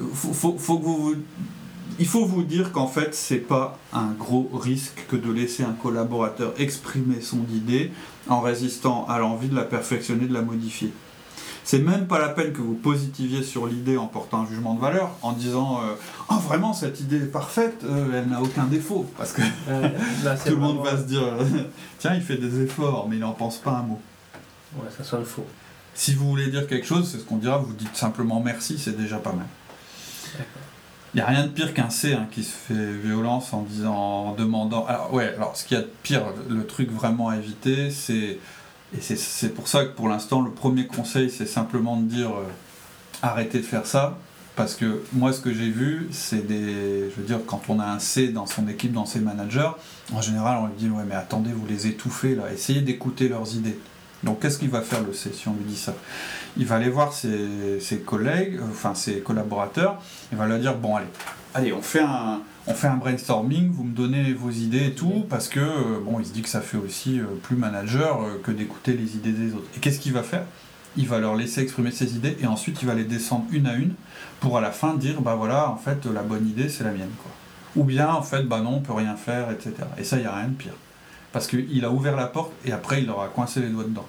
il 1.99 2.07
faut 2.07 2.25
vous 2.25 2.43
dire 2.43 2.71
qu'en 2.71 2.87
fait, 2.87 3.13
c'est 3.13 3.37
pas 3.37 3.77
un 3.93 4.11
gros 4.11 4.49
risque 4.53 5.05
que 5.07 5.15
de 5.15 5.31
laisser 5.31 5.63
un 5.63 5.73
collaborateur 5.73 6.53
exprimer 6.57 7.21
son 7.21 7.41
idée 7.53 7.91
en 8.27 8.39
résistant 8.41 9.05
à 9.07 9.19
l'envie 9.19 9.49
de 9.49 9.55
la 9.55 9.63
perfectionner, 9.63 10.25
de 10.25 10.33
la 10.33 10.41
modifier. 10.41 10.91
C'est 11.63 11.79
même 11.79 12.07
pas 12.07 12.19
la 12.19 12.29
peine 12.29 12.53
que 12.53 12.61
vous 12.61 12.73
positiviez 12.73 13.43
sur 13.43 13.67
l'idée 13.67 13.97
en 13.97 14.07
portant 14.07 14.41
un 14.41 14.47
jugement 14.47 14.73
de 14.73 14.81
valeur, 14.81 15.11
en 15.21 15.31
disant 15.31 15.81
euh, 15.81 15.93
oh, 16.29 16.35
vraiment 16.35 16.73
cette 16.73 16.99
idée 16.99 17.17
est 17.17 17.31
parfaite, 17.31 17.83
euh, 17.83 18.19
elle 18.21 18.29
n'a 18.29 18.41
aucun 18.41 18.65
défaut. 18.65 19.09
Parce 19.17 19.33
que 19.33 19.41
tout 20.45 20.49
le 20.49 20.55
monde 20.55 20.83
va 20.83 20.97
se 20.97 21.03
dire 21.03 21.23
euh, 21.23 21.43
Tiens, 21.99 22.15
il 22.15 22.21
fait 22.21 22.37
des 22.37 22.61
efforts, 22.61 23.07
mais 23.09 23.17
il 23.17 23.19
n'en 23.19 23.33
pense 23.33 23.57
pas 23.57 23.71
un 23.71 23.83
mot. 23.83 24.01
Ouais, 24.75 24.89
ça 24.95 25.03
sonne 25.03 25.25
faux. 25.25 25.45
Si 25.93 26.15
vous 26.15 26.27
voulez 26.27 26.47
dire 26.47 26.67
quelque 26.67 26.87
chose, 26.87 27.09
c'est 27.09 27.19
ce 27.19 27.23
qu'on 27.23 27.37
dira, 27.37 27.57
vous 27.57 27.73
dites 27.73 27.95
simplement 27.95 28.39
merci, 28.39 28.79
c'est 28.79 28.97
déjà 28.97 29.17
pas 29.17 29.33
mal. 29.33 29.45
D'accord. 30.33 30.61
Il 31.13 31.17
n'y 31.17 31.21
a 31.23 31.25
rien 31.25 31.43
de 31.43 31.49
pire 31.49 31.73
qu'un 31.73 31.89
C 31.89 32.13
hein, 32.13 32.27
qui 32.31 32.43
se 32.43 32.53
fait 32.55 32.93
violence 32.93 33.51
en 33.51 33.63
disant, 33.63 33.95
en 33.95 34.33
demandant. 34.33 34.85
Alors 34.85 35.13
ouais, 35.13 35.33
alors 35.35 35.57
ce 35.57 35.65
qu'il 35.65 35.77
y 35.77 35.79
a 35.79 35.83
de 35.83 35.91
pire, 36.03 36.23
le 36.49 36.65
truc 36.65 36.89
vraiment 36.89 37.29
à 37.29 37.35
éviter, 37.35 37.91
c'est 37.91 38.39
et 38.97 39.01
c'est 39.01 39.53
pour 39.53 39.67
ça 39.67 39.85
que 39.85 39.95
pour 39.95 40.09
l'instant 40.09 40.41
le 40.41 40.51
premier 40.51 40.85
conseil 40.85 41.29
c'est 41.29 41.45
simplement 41.45 41.97
de 41.97 42.03
dire 42.03 42.29
euh, 42.29 42.43
arrêtez 43.21 43.59
de 43.59 43.65
faire 43.65 43.85
ça. 43.85 44.17
Parce 44.57 44.75
que 44.75 45.01
moi 45.13 45.31
ce 45.31 45.39
que 45.39 45.53
j'ai 45.53 45.69
vu 45.69 46.09
c'est 46.11 46.45
des 46.45 47.09
je 47.09 47.15
veux 47.15 47.25
dire 47.25 47.39
quand 47.47 47.61
on 47.69 47.79
a 47.79 47.85
un 47.85 47.99
C 47.99 48.29
dans 48.29 48.45
son 48.45 48.67
équipe 48.67 48.91
dans 48.91 49.05
ses 49.05 49.19
managers 49.19 49.71
en 50.13 50.21
général 50.21 50.59
on 50.61 50.67
lui 50.67 50.75
dit 50.77 50.89
ouais 50.89 51.03
mais 51.07 51.15
attendez 51.15 51.51
vous 51.51 51.65
les 51.67 51.87
étouffez 51.87 52.35
là. 52.35 52.51
Essayez 52.53 52.81
d'écouter 52.81 53.29
leurs 53.29 53.55
idées. 53.55 53.79
Donc 54.23 54.41
qu'est-ce 54.41 54.59
qu'il 54.59 54.69
va 54.69 54.81
faire 54.81 55.01
le 55.01 55.13
C 55.13 55.31
si 55.33 55.47
on 55.47 55.53
lui 55.53 55.63
dit 55.63 55.77
ça? 55.77 55.95
Il 56.57 56.65
va 56.65 56.75
aller 56.75 56.89
voir 56.89 57.13
ses, 57.13 57.79
collègues, 58.05 58.57
euh, 58.57 58.65
enfin 58.69 58.93
ses 58.93 59.19
collaborateurs, 59.19 60.01
il 60.33 60.37
va 60.37 60.47
leur 60.47 60.59
dire 60.59 60.75
bon 60.75 60.97
allez, 60.97 61.07
allez 61.53 61.71
on 61.71 61.81
fait 61.81 62.01
un, 62.01 62.41
on 62.67 62.73
fait 62.73 62.87
un 62.87 62.97
brainstorming, 62.97 63.71
vous 63.71 63.83
me 63.83 63.95
donnez 63.95 64.33
vos 64.33 64.51
idées 64.51 64.87
et 64.87 64.93
tout, 64.93 65.25
parce 65.29 65.47
que 65.47 65.59
euh, 65.59 65.99
bon 66.03 66.19
il 66.19 66.25
se 66.25 66.31
dit 66.31 66.41
que 66.41 66.49
ça 66.49 66.61
fait 66.61 66.77
aussi 66.77 67.19
euh, 67.19 67.25
plus 67.43 67.55
manager 67.55 68.19
que 68.43 68.51
d'écouter 68.51 68.93
les 68.93 69.15
idées 69.15 69.31
des 69.31 69.53
autres. 69.53 69.67
Et 69.75 69.79
qu'est-ce 69.79 69.99
qu'il 69.99 70.13
va 70.13 70.23
faire? 70.23 70.43
Il 70.97 71.07
va 71.07 71.19
leur 71.19 71.35
laisser 71.35 71.61
exprimer 71.61 71.91
ses 71.91 72.15
idées 72.15 72.37
et 72.41 72.47
ensuite 72.47 72.81
il 72.81 72.87
va 72.87 72.93
les 72.93 73.05
descendre 73.05 73.45
une 73.51 73.65
à 73.65 73.73
une 73.75 73.93
pour 74.41 74.57
à 74.57 74.61
la 74.61 74.71
fin 74.71 74.93
dire 74.95 75.21
bah 75.21 75.35
voilà 75.35 75.69
en 75.69 75.77
fait 75.77 76.05
la 76.05 76.21
bonne 76.21 76.45
idée 76.47 76.67
c'est 76.69 76.83
la 76.83 76.91
mienne 76.91 77.11
quoi. 77.23 77.31
Ou 77.77 77.85
bien 77.85 78.09
en 78.09 78.21
fait 78.21 78.43
bah 78.43 78.59
non 78.59 78.75
on 78.75 78.79
peut 78.81 78.91
rien 78.93 79.15
faire 79.15 79.49
etc. 79.51 79.73
Et 79.97 80.03
ça 80.03 80.17
il 80.17 80.23
n'y 80.23 80.27
a 80.27 80.35
rien 80.35 80.49
de 80.49 80.53
pire. 80.53 80.73
Parce 81.31 81.47
qu'il 81.47 81.85
a 81.85 81.89
ouvert 81.91 82.17
la 82.17 82.27
porte 82.27 82.51
et 82.65 82.73
après 82.73 82.99
il 83.01 83.07
leur 83.07 83.21
a 83.21 83.29
coincé 83.29 83.61
les 83.61 83.69
doigts 83.69 83.85
dedans. 83.85 84.05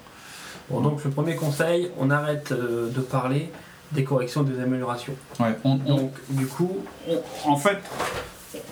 Bon, 0.69 0.81
donc 0.81 1.03
le 1.05 1.09
premier 1.09 1.35
conseil, 1.37 1.89
on 1.97 2.09
arrête 2.09 2.51
euh, 2.51 2.89
de 2.89 2.99
parler, 3.01 3.49
des 3.93 4.03
corrections, 4.03 4.43
des 4.43 4.59
améliorations. 4.61 5.13
Ouais, 5.39 5.57
on, 5.63 5.79
on- 5.85 5.95
Donc, 5.95 6.11
du 6.29 6.47
coup, 6.47 6.77
on- 7.09 7.49
en 7.51 7.57
fait, 7.57 7.77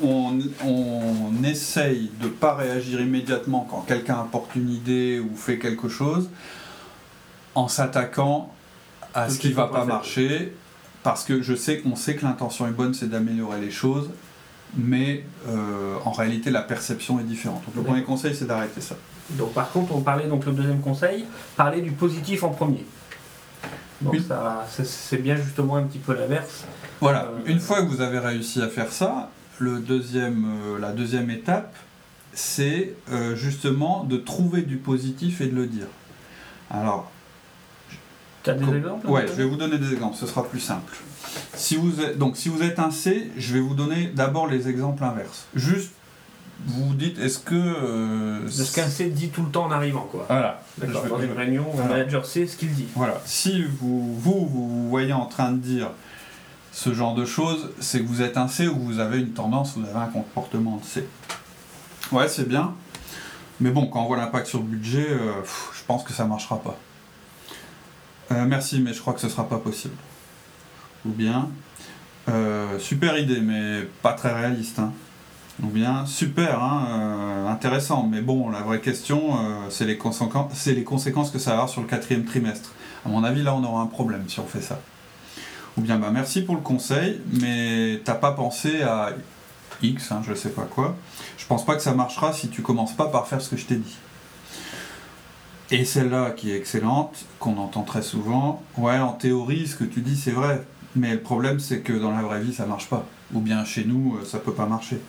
on, 0.03 0.39
on 0.65 1.43
essaye 1.43 2.11
de 2.21 2.27
pas 2.27 2.55
réagir 2.55 3.01
immédiatement 3.01 3.67
quand 3.69 3.81
quelqu'un 3.81 4.19
apporte 4.19 4.55
une 4.55 4.69
idée 4.69 5.19
ou 5.19 5.35
fait 5.35 5.57
quelque 5.59 5.89
chose 5.89 6.29
en 7.55 7.67
s'attaquant 7.67 8.53
à 9.13 9.25
Tout 9.27 9.31
ce 9.33 9.39
qui 9.39 9.47
qu'il 9.47 9.55
va 9.55 9.67
pas 9.67 9.77
faire. 9.79 9.85
marcher 9.87 10.55
parce 11.03 11.23
que 11.23 11.41
je 11.41 11.55
sais 11.55 11.79
qu'on 11.79 11.95
sait 11.95 12.15
que 12.15 12.23
l'intention 12.25 12.67
est 12.67 12.71
bonne, 12.71 12.93
c'est 12.93 13.09
d'améliorer 13.09 13.59
les 13.59 13.71
choses, 13.71 14.09
mais 14.75 15.25
euh, 15.49 15.97
en 16.05 16.11
réalité 16.11 16.49
la 16.51 16.61
perception 16.61 17.19
est 17.19 17.23
différente. 17.23 17.63
Donc 17.65 17.75
le 17.75 17.81
premier 17.83 18.03
conseil 18.03 18.35
c'est 18.35 18.45
d'arrêter 18.45 18.81
ça. 18.81 18.95
donc, 19.31 19.53
par 19.53 19.71
contre, 19.71 19.93
on 19.95 20.01
parlait, 20.01 20.27
donc 20.27 20.45
le 20.45 20.51
deuxième 20.51 20.81
conseil, 20.81 21.25
parler 21.57 21.81
du 21.81 21.91
positif 21.91 22.43
en 22.43 22.49
premier. 22.49 22.85
Donc, 24.01 24.13
Oui. 24.13 24.23
ça, 24.27 24.65
c'est- 24.69 24.85
c'est 24.85 25.17
bien 25.17 25.35
justement 25.35 25.75
un 25.77 25.83
petit 25.83 25.99
peu 25.99 26.13
l'inverse. 26.15 26.63
Voilà, 26.99 27.25
Euh, 27.25 27.39
une 27.45 27.59
fois 27.59 27.81
que 27.83 27.87
vous 27.87 28.01
avez 28.01 28.19
réussi 28.19 28.61
à 28.61 28.67
faire 28.67 28.91
ça, 28.91 29.29
le 29.61 29.79
deuxième, 29.79 30.45
euh, 30.45 30.79
la 30.79 30.91
deuxième 30.91 31.29
étape, 31.29 31.75
c'est 32.33 32.93
euh, 33.11 33.35
justement 33.35 34.03
de 34.03 34.17
trouver 34.17 34.61
du 34.63 34.77
positif 34.77 35.41
et 35.41 35.47
de 35.47 35.55
le 35.55 35.67
dire. 35.67 35.87
Alors, 36.69 37.11
Tu 38.43 38.49
as 38.49 38.53
des 38.53 38.75
exemples 38.77 39.07
ouais, 39.07 39.23
un 39.23 39.27
je 39.27 39.33
vais 39.33 39.45
vous 39.45 39.57
donner 39.57 39.77
des 39.77 39.93
exemples, 39.93 40.17
ce 40.17 40.25
sera 40.25 40.43
plus 40.47 40.59
simple. 40.59 40.95
Si 41.53 41.75
vous 41.75 42.01
êtes, 42.01 42.17
donc, 42.17 42.37
si 42.37 42.49
vous 42.49 42.63
êtes 42.63 42.79
un 42.79 42.91
C, 42.91 43.29
je 43.37 43.53
vais 43.53 43.59
vous 43.59 43.75
donner 43.75 44.07
d'abord 44.15 44.47
les 44.47 44.67
exemples 44.67 45.03
inverses. 45.03 45.45
Juste, 45.55 45.91
vous 46.65 46.87
vous 46.89 46.93
dites, 46.95 47.19
est-ce 47.19 47.39
que... 47.39 47.55
euh, 47.55 48.49
ce 48.49 48.73
qu'un 48.73 48.87
C 48.87 49.09
dit 49.09 49.29
tout 49.29 49.43
le 49.43 49.49
temps 49.49 49.65
en 49.65 49.71
arrivant, 49.71 50.07
quoi. 50.11 50.25
Voilà. 50.27 50.63
D'accord, 50.77 51.05
dans 51.07 51.21
une 51.21 51.33
réunion, 51.33 51.65
le 51.71 51.81
Voilà. 51.81 51.97
manager 51.97 52.25
sait 52.25 52.47
ce 52.47 52.55
qu'il 52.57 52.73
dit. 52.73 52.87
Voilà. 52.95 53.21
Si 53.25 53.63
vous, 53.63 54.15
vous, 54.15 54.47
vous 54.47 54.67
vous 54.69 54.89
voyez 54.89 55.13
en 55.13 55.25
train 55.25 55.51
de 55.51 55.57
dire 55.57 55.91
ce 56.71 56.93
genre 56.93 57.15
de 57.15 57.25
choses, 57.25 57.69
c'est 57.79 57.99
que 58.01 58.07
vous 58.07 58.21
êtes 58.21 58.37
un 58.37 58.47
C 58.47 58.67
ou 58.67 58.79
vous 58.79 58.99
avez 58.99 59.19
une 59.19 59.31
tendance, 59.33 59.77
vous 59.77 59.85
avez 59.85 59.99
un 59.99 60.07
comportement 60.07 60.77
de 60.77 60.85
C. 60.85 61.07
Ouais, 62.11 62.27
c'est 62.27 62.47
bien. 62.47 62.73
Mais 63.59 63.69
bon, 63.71 63.87
quand 63.87 64.03
on 64.03 64.07
voit 64.07 64.17
l'impact 64.17 64.47
sur 64.47 64.59
le 64.59 64.65
budget, 64.65 65.07
euh, 65.09 65.33
je 65.73 65.83
pense 65.85 66.03
que 66.03 66.13
ça 66.13 66.25
marchera 66.25 66.59
pas. 66.59 66.77
Euh, 68.31 68.45
merci, 68.45 68.79
mais 68.81 68.93
je 68.93 68.99
crois 69.01 69.13
que 69.13 69.19
ce 69.19 69.29
sera 69.29 69.47
pas 69.47 69.57
possible. 69.57 69.95
Ou 71.05 71.11
bien, 71.11 71.49
euh, 72.29 72.79
super 72.79 73.17
idée, 73.17 73.41
mais 73.41 73.81
pas 74.01 74.13
très 74.13 74.33
réaliste. 74.33 74.79
hein. 74.79 74.93
Ou 75.61 75.67
bien, 75.67 76.05
super, 76.07 76.63
hein, 76.63 77.45
intéressant, 77.47 78.07
mais 78.09 78.21
bon, 78.21 78.49
la 78.49 78.61
vraie 78.61 78.79
question, 78.79 79.37
c'est 79.69 79.85
les, 79.85 79.99
les 80.73 80.83
conséquences 80.83 81.29
que 81.29 81.37
ça 81.37 81.51
va 81.51 81.57
avoir 81.57 81.69
sur 81.69 81.81
le 81.81 81.87
quatrième 81.87 82.25
trimestre. 82.25 82.71
À 83.05 83.09
mon 83.09 83.23
avis, 83.23 83.43
là, 83.43 83.53
on 83.53 83.63
aura 83.63 83.81
un 83.81 83.87
problème 83.87 84.23
si 84.27 84.39
on 84.39 84.47
fait 84.47 84.61
ça. 84.61 84.79
Ou 85.77 85.81
bien, 85.81 85.97
bah, 85.97 86.09
merci 86.11 86.41
pour 86.41 86.55
le 86.55 86.61
conseil, 86.61 87.21
mais 87.39 88.01
t'as 88.03 88.15
pas 88.15 88.31
pensé 88.31 88.81
à 88.81 89.11
X, 89.81 90.11
hein, 90.11 90.21
je 90.27 90.33
sais 90.33 90.49
pas 90.49 90.63
quoi. 90.63 90.95
Je 91.37 91.45
pense 91.45 91.65
pas 91.65 91.75
que 91.75 91.81
ça 91.81 91.93
marchera 91.93 92.33
si 92.33 92.49
tu 92.49 92.61
commences 92.61 92.93
pas 92.93 93.07
par 93.07 93.27
faire 93.27 93.41
ce 93.41 93.49
que 93.49 93.57
je 93.57 93.65
t'ai 93.65 93.75
dit. 93.75 93.97
Et 95.71 95.85
celle-là 95.85 96.31
qui 96.31 96.51
est 96.51 96.57
excellente, 96.57 97.25
qu'on 97.39 97.57
entend 97.57 97.83
très 97.83 98.01
souvent, 98.01 98.61
ouais, 98.77 98.99
en 98.99 99.13
théorie, 99.13 99.67
ce 99.67 99.77
que 99.77 99.85
tu 99.85 100.01
dis, 100.01 100.17
c'est 100.17 100.31
vrai, 100.31 100.61
mais 100.95 101.13
le 101.13 101.21
problème, 101.21 101.59
c'est 101.59 101.79
que 101.79 101.93
dans 101.93 102.11
la 102.11 102.21
vraie 102.21 102.41
vie, 102.41 102.53
ça 102.53 102.65
marche 102.65 102.89
pas. 102.89 103.05
Ou 103.33 103.39
bien 103.39 103.63
chez 103.63 103.85
nous, 103.85 104.17
euh, 104.17 104.25
ça 104.25 104.39
peut 104.39 104.53
pas 104.53 104.65
marcher. 104.65 104.99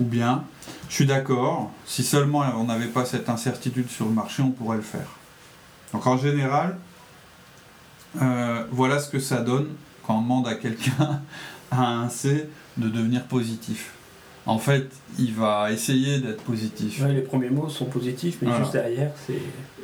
Ou 0.00 0.04
bien, 0.04 0.44
je 0.88 0.94
suis 0.94 1.06
d'accord, 1.06 1.70
si 1.84 2.02
seulement 2.02 2.44
on 2.56 2.64
n'avait 2.64 2.86
pas 2.86 3.04
cette 3.04 3.28
incertitude 3.28 3.90
sur 3.90 4.06
le 4.06 4.12
marché, 4.12 4.42
on 4.42 4.50
pourrait 4.50 4.78
le 4.78 4.82
faire. 4.82 5.08
Donc 5.92 6.06
en 6.06 6.16
général, 6.16 6.78
euh, 8.22 8.64
voilà 8.70 8.98
ce 8.98 9.08
que 9.10 9.18
ça 9.18 9.40
donne 9.40 9.68
quand 10.06 10.18
on 10.18 10.22
demande 10.22 10.46
à 10.48 10.54
quelqu'un, 10.54 11.20
à 11.70 11.86
un 12.00 12.08
C, 12.08 12.48
de 12.76 12.88
devenir 12.88 13.24
positif. 13.24 13.92
En 14.46 14.58
fait, 14.58 14.90
il 15.18 15.32
va 15.32 15.72
essayer 15.72 16.18
d'être 16.20 16.42
positif. 16.42 17.00
Ouais, 17.02 17.14
les 17.14 17.22
premiers 17.22 17.48
mots 17.48 17.68
sont 17.70 17.86
positifs, 17.86 18.38
mais 18.42 18.48
Voilà. 18.48 18.62
juste 18.62 18.74
derrière, 18.74 19.10
c'est. 19.26 19.40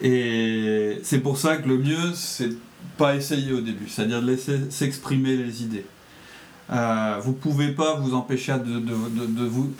Et 0.06 1.00
c'est 1.02 1.20
pour 1.20 1.38
ça 1.38 1.56
que 1.56 1.66
le 1.68 1.78
mieux, 1.78 2.12
c'est 2.14 2.50
pas 2.98 3.14
essayer 3.16 3.52
au 3.52 3.60
début, 3.62 3.88
c'est-à-dire 3.88 4.20
de 4.20 4.26
laisser 4.30 4.58
s'exprimer 4.70 5.36
les 5.36 5.62
idées. 5.62 5.86
Euh, 6.70 7.16
vous 7.22 7.32
pouvez 7.32 7.68
pas 7.72 7.94
vous 7.96 8.14
empêcher 8.14 8.52
de, 8.52 8.58
de, 8.78 8.80
de- 8.80 9.26
de 9.40 9.44
vous. 9.46 9.72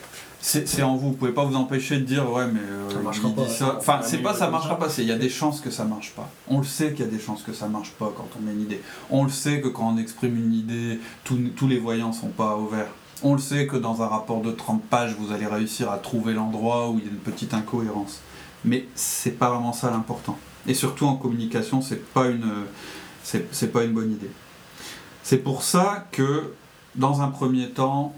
C'est 0.43 0.83
en 0.83 0.97
vous, 0.97 1.09
vous 1.09 1.17
pouvez 1.17 1.33
pas 1.33 1.45
vous 1.45 1.55
empêcher 1.55 1.99
de 1.99 2.05
dire 2.05 2.31
ouais 2.33 2.47
mais 2.47 2.61
euh, 2.61 2.91
Ça 2.91 2.99
marchera 3.01 3.29
pas, 3.31 3.45
dit 3.45 3.53
ça. 3.53 3.77
Enfin 3.79 4.01
c'est 4.03 4.19
pas 4.19 4.33
ça 4.33 4.49
marchera 4.49 4.79
pas, 4.79 4.89
c'est 4.89 5.03
il 5.03 5.09
y 5.09 5.13
a 5.13 5.19
des 5.19 5.29
chances 5.29 5.61
que 5.61 5.71
ça 5.71 5.85
marche 5.85 6.13
pas. 6.13 6.31
On 6.49 6.59
le 6.59 6.65
sait 6.65 6.93
qu'il 6.93 7.05
y 7.05 7.09
a 7.09 7.11
des 7.11 7.19
chances 7.19 7.43
que 7.43 7.53
ça 7.53 7.69
marche 7.69 7.91
pas 7.93 8.13
quand 8.17 8.29
on 8.39 8.43
met 8.43 8.53
une 8.53 8.63
idée. 8.63 8.81
On 9.11 9.25
le 9.25 9.31
sait 9.31 9.61
que 9.61 9.69
quand 9.69 9.93
on 9.95 9.99
exprime 9.99 10.37
une 10.37 10.55
idée, 10.55 10.99
tous 11.25 11.39
tous 11.55 11.69
les 11.69 11.79
voyants 11.79 12.13
sont 12.13 12.29
pas 12.29 12.57
au 12.57 12.67
vert. 12.67 12.89
On 13.23 13.35
le 13.35 13.39
sait 13.39 13.67
que 13.67 13.77
dans 13.77 14.01
un 14.01 14.07
rapport 14.07 14.41
de 14.41 14.51
30 14.51 14.83
pages, 14.85 15.15
vous 15.19 15.31
allez 15.31 15.47
réussir 15.47 15.91
à 15.91 15.99
trouver 15.99 16.33
l'endroit 16.33 16.89
où 16.89 16.99
il 16.99 17.05
y 17.05 17.09
a 17.09 17.11
une 17.11 17.19
petite 17.19 17.53
incohérence. 17.53 18.21
Mais 18.65 18.87
c'est 18.95 19.39
pas 19.39 19.51
vraiment 19.51 19.75
ça 19.75 19.91
l'important. 19.91 20.39
Et 20.67 20.73
surtout 20.73 21.07
en 21.07 21.17
communication, 21.17 21.83
c'est 21.83 22.03
pas 22.15 22.29
une, 22.29 22.51
c'est 23.23 23.73
pas 23.73 23.85
une 23.85 23.93
bonne 23.93 24.13
idée. 24.13 24.31
C'est 25.23 25.39
pour 25.39 25.63
ça 25.63 26.07
que, 26.13 26.55
dans 26.95 27.21
un 27.21 27.29
premier 27.29 27.69
temps, 27.69 28.15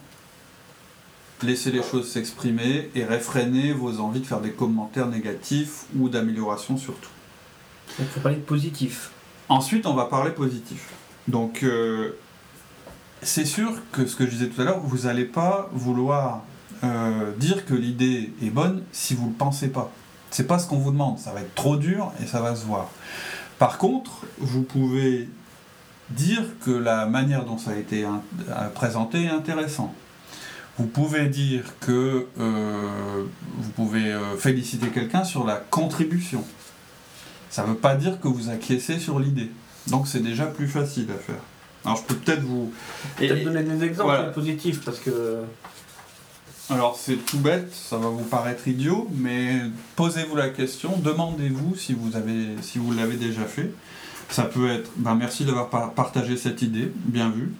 laissez 1.45 1.71
les 1.71 1.83
choses 1.83 2.11
s'exprimer 2.11 2.91
et 2.95 3.05
réfrénez 3.05 3.73
vos 3.73 4.01
envies 4.01 4.21
de 4.21 4.27
faire 4.27 4.41
des 4.41 4.53
commentaires 4.53 5.09
négatifs 5.09 5.85
ou 5.99 6.09
d'amélioration 6.09 6.77
surtout. 6.77 7.11
Il 7.99 8.07
faut 8.07 8.21
parler 8.21 8.39
de 8.39 8.43
positif. 8.43 9.11
Ensuite, 9.49 9.87
on 9.87 9.95
va 9.95 10.07
parler 10.07 10.31
positif. 10.31 10.89
Donc, 11.29 11.63
euh, 11.63 12.13
c'est 13.23 13.45
sûr 13.45 13.73
que 13.93 14.07
ce 14.07 14.17
que 14.17 14.25
je 14.25 14.31
disais 14.31 14.49
tout 14.49 14.61
à 14.61 14.65
l'heure, 14.65 14.81
vous 14.81 15.07
n'allez 15.07 15.25
pas 15.25 15.69
vouloir 15.73 16.43
euh, 16.85 17.33
dire 17.37 17.65
que 17.65 17.75
l'idée 17.75 18.33
est 18.43 18.51
bonne 18.51 18.83
si 18.93 19.15
vous 19.15 19.27
ne 19.27 19.31
le 19.31 19.37
pensez 19.37 19.69
pas. 19.69 19.93
C'est 20.31 20.47
pas 20.47 20.59
ce 20.59 20.67
qu'on 20.67 20.79
vous 20.79 20.91
demande. 20.91 21.19
Ça 21.19 21.33
va 21.33 21.41
être 21.41 21.55
trop 21.55 21.77
dur 21.77 22.13
et 22.23 22.27
ça 22.27 22.41
va 22.41 22.57
se 22.57 22.65
voir. 22.65 22.89
Par 23.59 23.79
contre, 23.79 24.27
vous 24.39 24.63
pouvez 24.63 25.29
dire 26.11 26.43
que 26.65 26.71
la 26.71 27.07
manière 27.07 27.45
dont 27.45 27.59
ça 27.59 27.73
a 27.73 27.77
été 27.77 28.05
euh, 28.05 28.69
présenté 28.75 29.25
est 29.25 29.31
intéressant. 29.31 29.95
Vous 30.83 30.89
pouvez 30.89 31.29
dire 31.29 31.63
que 31.79 32.27
euh, 32.41 33.23
vous 33.57 33.71
pouvez 33.71 34.13
euh, 34.13 34.37
féliciter 34.37 34.89
quelqu'un 34.89 35.23
sur 35.23 35.47
la 35.47 35.55
contribution. 35.55 36.43
Ça 37.51 37.63
ne 37.63 37.69
veut 37.69 37.77
pas 37.77 37.95
dire 37.95 38.19
que 38.21 38.27
vous 38.27 38.51
acquiescez 38.51 38.99
sur 38.99 39.21
l'idée. 39.21 39.49
Donc 39.87 40.09
c'est 40.09 40.19
déjà 40.25 40.47
plus 40.47 40.67
facile 40.67 41.07
à 41.17 41.19
faire. 41.21 41.41
Alors 41.85 41.99
je 41.99 42.03
peux 42.03 42.17
peut-être 42.17 42.43
vous... 42.43 42.73
Peut-être 43.17 43.37
Et- 43.37 43.45
donner 43.45 43.63
des 43.63 43.85
exemples 43.85 44.11
voilà. 44.11 44.31
positifs 44.31 44.81
parce 44.85 44.99
que. 44.99 45.43
Alors 46.69 46.99
c'est 47.01 47.17
tout 47.27 47.39
bête, 47.39 47.73
ça 47.73 47.97
va 47.99 48.09
vous 48.09 48.25
paraître 48.25 48.67
idiot, 48.67 49.09
mais 49.15 49.61
posez-vous 49.95 50.35
la 50.35 50.49
question, 50.49 50.97
demandez-vous 50.99 51.77
si 51.77 51.93
vous 51.93 52.17
avez, 52.17 52.57
si 52.61 52.79
vous 52.79 52.93
l'avez 52.93 53.17
déjà 53.17 53.45
fait. 53.45 53.71
Ça 54.31 54.43
peut 54.45 54.69
être, 54.69 54.91
ben 54.97 55.15
merci 55.15 55.45
d'avoir 55.45 55.69
par- 55.71 55.93
partagé 55.93 56.37
cette 56.37 56.61
idée, 56.63 56.91
bien 57.05 57.31
vu. 57.31 57.53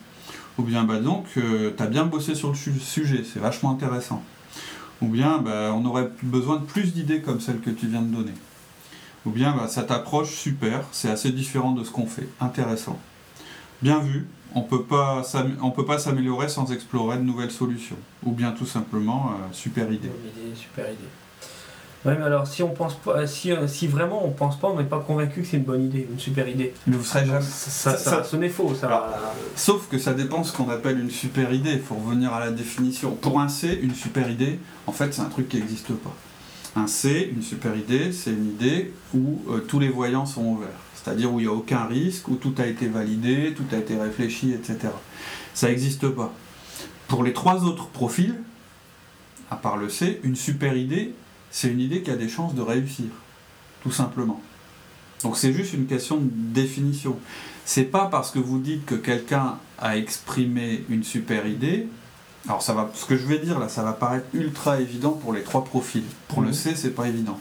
Ou 0.59 0.63
bien, 0.63 0.83
bah 0.83 0.99
donc, 0.99 1.25
euh, 1.37 1.71
t'as 1.75 1.87
bien 1.87 2.05
bossé 2.05 2.35
sur 2.35 2.49
le 2.49 2.55
su- 2.55 2.79
sujet, 2.79 3.23
c'est 3.23 3.39
vachement 3.39 3.71
intéressant. 3.71 4.21
Ou 5.01 5.07
bien, 5.07 5.39
bah, 5.39 5.73
on 5.75 5.83
aurait 5.85 6.09
besoin 6.21 6.57
de 6.57 6.65
plus 6.65 6.93
d'idées 6.93 7.21
comme 7.21 7.39
celle 7.41 7.59
que 7.59 7.71
tu 7.71 7.87
viens 7.87 8.01
de 8.01 8.13
donner. 8.13 8.33
Ou 9.25 9.31
bien, 9.31 9.55
bah, 9.55 9.67
ça 9.67 9.83
t'approche 9.83 10.29
super, 10.31 10.83
c'est 10.91 11.09
assez 11.09 11.31
différent 11.31 11.71
de 11.71 11.83
ce 11.83 11.89
qu'on 11.91 12.05
fait, 12.05 12.27
intéressant. 12.39 12.99
Bien 13.81 13.99
vu, 13.99 14.27
on 14.53 14.61
peut 14.61 14.83
pas 14.83 15.23
on 15.61 15.71
peut 15.71 15.85
pas 15.85 15.97
s'améliorer 15.97 16.47
sans 16.47 16.71
explorer 16.71 17.17
de 17.17 17.23
nouvelles 17.23 17.51
solutions. 17.51 17.97
Ou 18.23 18.31
bien 18.31 18.51
tout 18.51 18.67
simplement, 18.67 19.31
euh, 19.31 19.47
super 19.51 19.91
idée. 19.91 20.07
Idée, 20.09 20.55
super 20.55 20.85
idée. 20.85 21.09
Ouais, 22.05 22.17
mais 22.17 22.25
alors 22.25 22.45
si 22.45 22.61
on 22.63 22.69
pense 22.69 22.95
pas, 22.95 23.25
si, 23.27 23.51
euh, 23.53 23.65
si 23.67 23.87
vraiment 23.87 24.25
on 24.27 24.31
pense 24.31 24.59
pas, 24.59 24.67
on 24.67 24.77
n'est 24.77 24.83
pas 24.83 24.99
convaincu 24.99 25.41
que 25.41 25.47
c'est 25.47 25.55
une 25.57 25.63
bonne 25.63 25.85
idée, 25.85 26.05
une 26.11 26.19
super 26.19 26.47
idée. 26.49 26.73
Mais 26.85 26.97
vous 26.97 27.03
serez 27.03 27.25
jamais. 27.25 27.39
Ça, 27.39 27.47
ça, 27.47 27.91
ça- 27.91 27.97
ça 27.97 28.09
ça- 28.11 28.17
va 28.17 28.23
sonner 28.25 28.49
faux, 28.49 28.75
ça. 28.75 28.87
Alors, 28.87 29.07
Sauf 29.55 29.87
que 29.87 29.97
ça 29.97 30.13
dépend 30.13 30.43
ce 30.43 30.51
qu'on 30.51 30.69
appelle 30.69 30.99
une 30.99 31.09
super 31.09 31.53
idée, 31.53 31.71
il 31.73 31.79
faut 31.81 31.95
revenir 31.95 32.33
à 32.33 32.41
la 32.41 32.51
définition. 32.51 33.11
Pour 33.15 33.39
un 33.39 33.47
C, 33.47 33.79
une 33.81 33.95
super 33.95 34.29
idée, 34.29 34.59
en 34.85 34.91
fait, 34.91 35.13
c'est 35.13 35.21
un 35.21 35.25
truc 35.29 35.47
qui 35.47 35.57
n'existe 35.57 35.93
pas. 35.93 36.13
Un 36.75 36.87
C, 36.87 37.31
une 37.33 37.41
super 37.43 37.73
idée, 37.77 38.11
c'est 38.11 38.31
une 38.31 38.47
idée 38.49 38.91
où 39.15 39.39
euh, 39.49 39.59
tous 39.59 39.79
les 39.79 39.89
voyants 39.89 40.25
sont 40.25 40.43
ouverts. 40.43 40.67
C'est-à-dire 40.95 41.31
où 41.31 41.39
il 41.39 41.43
n'y 41.43 41.49
a 41.49 41.53
aucun 41.53 41.85
risque, 41.85 42.27
où 42.27 42.35
tout 42.35 42.53
a 42.57 42.65
été 42.65 42.87
validé, 42.87 43.53
tout 43.55 43.63
a 43.73 43.77
été 43.77 43.95
réfléchi, 43.97 44.51
etc. 44.53 44.77
Ça 45.53 45.67
n'existe 45.69 46.07
pas. 46.09 46.33
Pour 47.07 47.23
les 47.23 47.31
trois 47.31 47.63
autres 47.63 47.87
profils, 47.87 48.35
à 49.51 49.55
part 49.55 49.77
le 49.77 49.87
C, 49.89 50.19
une 50.23 50.35
super 50.35 50.75
idée, 50.75 51.13
c'est 51.53 51.69
une 51.69 51.79
idée 51.79 52.01
qui 52.01 52.09
a 52.09 52.15
des 52.15 52.27
chances 52.27 52.55
de 52.55 52.61
réussir. 52.63 53.05
Tout 53.83 53.91
simplement. 53.91 54.41
Donc 55.21 55.37
c'est 55.37 55.53
juste 55.53 55.73
une 55.73 55.85
question 55.85 56.17
de 56.17 56.27
définition. 56.33 57.17
C'est 57.63 57.83
pas 57.83 58.07
parce 58.07 58.31
que 58.31 58.39
vous 58.39 58.57
dites 58.59 58.85
que 58.85 58.95
quelqu'un 58.95 59.57
a 59.77 59.95
exprimé 59.95 60.83
une 60.89 61.03
super 61.03 61.45
idée. 61.45 61.87
Alors 62.47 62.63
ça 62.63 62.73
va, 62.73 62.89
ce 62.95 63.05
que 63.05 63.15
je 63.15 63.25
vais 63.27 63.37
dire 63.37 63.59
là, 63.59 63.69
ça 63.69 63.83
va 63.83 63.93
paraître 63.93 64.25
ultra 64.33 64.79
évident 64.81 65.11
pour 65.11 65.31
les 65.31 65.43
trois 65.43 65.63
profils. 65.63 66.03
Pour 66.27 66.41
le 66.41 66.47
Mhm. 66.47 66.53
C, 66.53 66.73
c'est 66.75 66.95
pas 66.95 67.07
évident. 67.07 67.39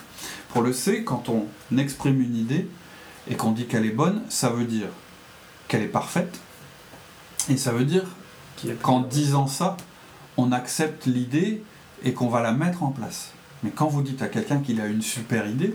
Pour 0.51 0.61
le 0.63 0.75
C, 0.75 1.05
quand 1.05 1.31
on 1.31 1.47
exprime 1.79 2.21
une 2.21 2.37
idée 2.37 2.69
et 3.29 3.35
qu'on 3.35 3.53
dit 3.53 3.67
qu'elle 3.67 3.87
est 3.87 3.91
bonne, 3.91 4.21
ça 4.29 4.51
veut 4.51 4.65
dire 4.67 4.89
qu'elle 5.69 5.83
est 5.83 5.87
parfaite. 5.89 6.39
Et 7.49 7.57
ça 7.57 7.73
veut 7.73 7.87
dire 7.87 8.05
qu'en 8.83 9.01
disant 9.01 9.47
ça, 9.47 9.77
on 10.37 10.53
accepte 10.53 11.07
l'idée 11.07 11.63
et 12.05 12.13
qu'on 12.13 12.29
va 12.29 12.43
la 12.43 12.53
mettre 12.53 12.83
en 12.83 12.91
place. 12.91 13.33
Mais 13.63 13.71
quand 13.71 13.87
vous 13.87 14.03
dites 14.03 14.23
à 14.23 14.29
quelqu'un 14.29 14.59
qu'il 14.59 14.81
a 14.81 14.87
une 14.87 15.03
super 15.03 15.49
idée, 15.49 15.75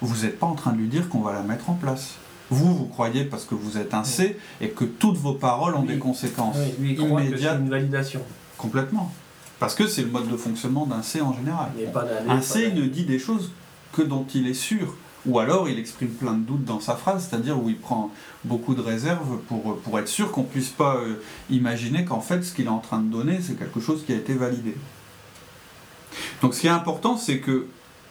vous 0.00 0.24
n'êtes 0.24 0.38
pas 0.38 0.46
en 0.46 0.54
train 0.54 0.72
de 0.72 0.78
lui 0.78 0.88
dire 0.88 1.08
qu'on 1.08 1.20
va 1.20 1.32
la 1.32 1.42
mettre 1.42 1.70
en 1.70 1.74
place. 1.74 2.14
Vous, 2.50 2.74
vous 2.74 2.86
croyez 2.86 3.24
parce 3.24 3.44
que 3.44 3.54
vous 3.54 3.76
êtes 3.76 3.92
un 3.92 4.04
C 4.04 4.38
et 4.60 4.68
que 4.68 4.84
toutes 4.84 5.16
vos 5.16 5.34
paroles 5.34 5.74
ont 5.74 5.82
des 5.82 5.98
conséquences 5.98 6.56
oui, 6.78 6.96
immédiates. 6.98 7.58
une 7.60 7.68
validation. 7.68 8.20
Complètement. 8.56 9.12
Parce 9.58 9.74
que 9.74 9.86
c'est 9.86 10.02
le 10.02 10.10
mode 10.10 10.28
de 10.28 10.36
fonctionnement 10.36 10.86
d'un 10.86 11.02
C 11.02 11.20
en 11.20 11.32
général. 11.32 11.70
un 12.28 12.40
C 12.40 12.72
ne 12.72 12.82
dit 12.82 13.04
des 13.04 13.18
choses 13.18 13.50
que 13.92 14.02
dont 14.02 14.26
il 14.34 14.46
est 14.46 14.54
sûr. 14.54 14.96
Ou 15.24 15.40
alors 15.40 15.68
il 15.68 15.76
exprime 15.76 16.10
plein 16.10 16.34
de 16.34 16.44
doutes 16.44 16.64
dans 16.64 16.78
sa 16.78 16.94
phrase, 16.94 17.26
c'est-à-dire 17.28 17.60
où 17.60 17.68
il 17.68 17.76
prend 17.76 18.12
beaucoup 18.44 18.76
de 18.76 18.80
réserves 18.80 19.38
pour, 19.48 19.78
pour 19.78 19.98
être 19.98 20.06
sûr 20.06 20.30
qu'on 20.30 20.42
ne 20.42 20.46
puisse 20.46 20.68
pas 20.68 20.98
euh, 20.98 21.20
imaginer 21.50 22.04
qu'en 22.04 22.20
fait 22.20 22.44
ce 22.44 22.54
qu'il 22.54 22.66
est 22.66 22.68
en 22.68 22.78
train 22.78 23.00
de 23.00 23.10
donner, 23.10 23.40
c'est 23.42 23.58
quelque 23.58 23.80
chose 23.80 24.04
qui 24.06 24.12
a 24.12 24.16
été 24.16 24.34
validé. 24.34 24.76
Donc 26.42 26.54
ce 26.54 26.60
qui 26.60 26.66
est 26.66 26.70
important, 26.70 27.16
c'est 27.16 27.38
que 27.38 27.66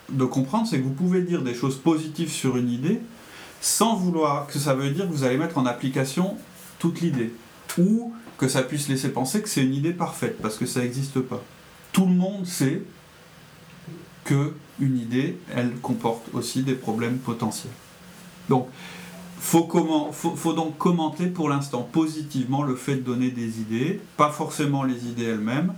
de 0.10 0.26
comprendre, 0.26 0.68
c'est 0.68 0.78
que 0.78 0.84
vous 0.84 0.94
pouvez 0.94 1.22
dire 1.22 1.42
des 1.42 1.54
choses 1.54 1.78
positives 1.78 2.32
sur 2.32 2.58
une 2.58 2.70
idée 2.70 3.00
sans 3.62 3.96
vouloir 3.96 4.48
que 4.48 4.60
ça 4.60 4.76
veut 4.76 4.92
dire 4.92 5.08
que 5.08 5.12
vous 5.12 5.24
allez 5.24 5.38
mettre 5.38 5.58
en 5.58 5.66
application 5.66 6.38
toute 6.80 7.02
l'idée. 7.02 7.34
Ou 7.78 8.14
que 8.38 8.48
ça 8.48 8.62
puisse 8.62 8.88
laisser 8.88 9.10
penser 9.10 9.42
que 9.42 9.50
c'est 9.50 9.64
une 9.64 9.74
idée 9.74 9.94
parfaite, 9.94 10.38
parce 10.42 10.58
que 10.58 10.66
ça 10.66 10.82
n'existe 10.82 11.20
pas. 11.20 11.42
Tout 11.92 12.06
le 12.06 12.14
monde 12.14 12.46
sait 12.46 12.84
que 14.24 14.54
une 14.80 14.98
idée, 14.98 15.38
elle 15.56 15.74
comporte 15.82 16.24
aussi 16.34 16.62
des 16.64 16.74
problèmes 16.74 17.18
potentiels. 17.18 17.72
Donc, 18.50 18.68
faut, 19.40 19.70
faut, 20.12 20.36
faut 20.36 20.54
donc 20.54 20.78
commenter 20.78 21.28
pour 21.28 21.50
l'instant 21.50 21.82
positivement 21.82 22.64
le 22.64 22.76
fait 22.76 22.96
de 22.96 23.02
donner 23.02 23.32
des 23.32 23.60
idées, 23.60 24.02
pas 24.18 24.32
forcément 24.32 24.84
les 24.84 25.06
idées 25.06 25.26
elles-mêmes, 25.26 25.74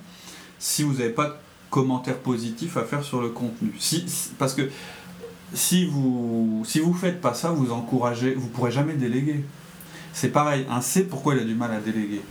si 0.59 0.83
vous 0.83 0.93
n'avez 0.93 1.09
pas 1.09 1.39
de 1.67 1.71
commentaires 1.71 2.17
positifs 2.19 2.77
à 2.77 2.83
faire 2.83 3.03
sur 3.03 3.21
le 3.21 3.29
contenu. 3.29 3.73
Si, 3.79 4.05
parce 4.37 4.53
que 4.53 4.69
si 5.53 5.85
vous 5.85 6.63
si 6.65 6.79
vous 6.79 6.93
faites 6.93 7.21
pas 7.21 7.33
ça, 7.33 7.49
vous 7.51 7.71
encouragez, 7.71 8.33
vous 8.33 8.47
pourrez 8.47 8.71
jamais 8.71 8.93
déléguer. 8.93 9.43
C'est 10.13 10.29
pareil, 10.29 10.65
un 10.69 10.81
C, 10.81 11.03
pourquoi 11.03 11.35
il 11.35 11.41
a 11.41 11.43
du 11.43 11.55
mal 11.55 11.71
à 11.71 11.79
déléguer? 11.79 12.21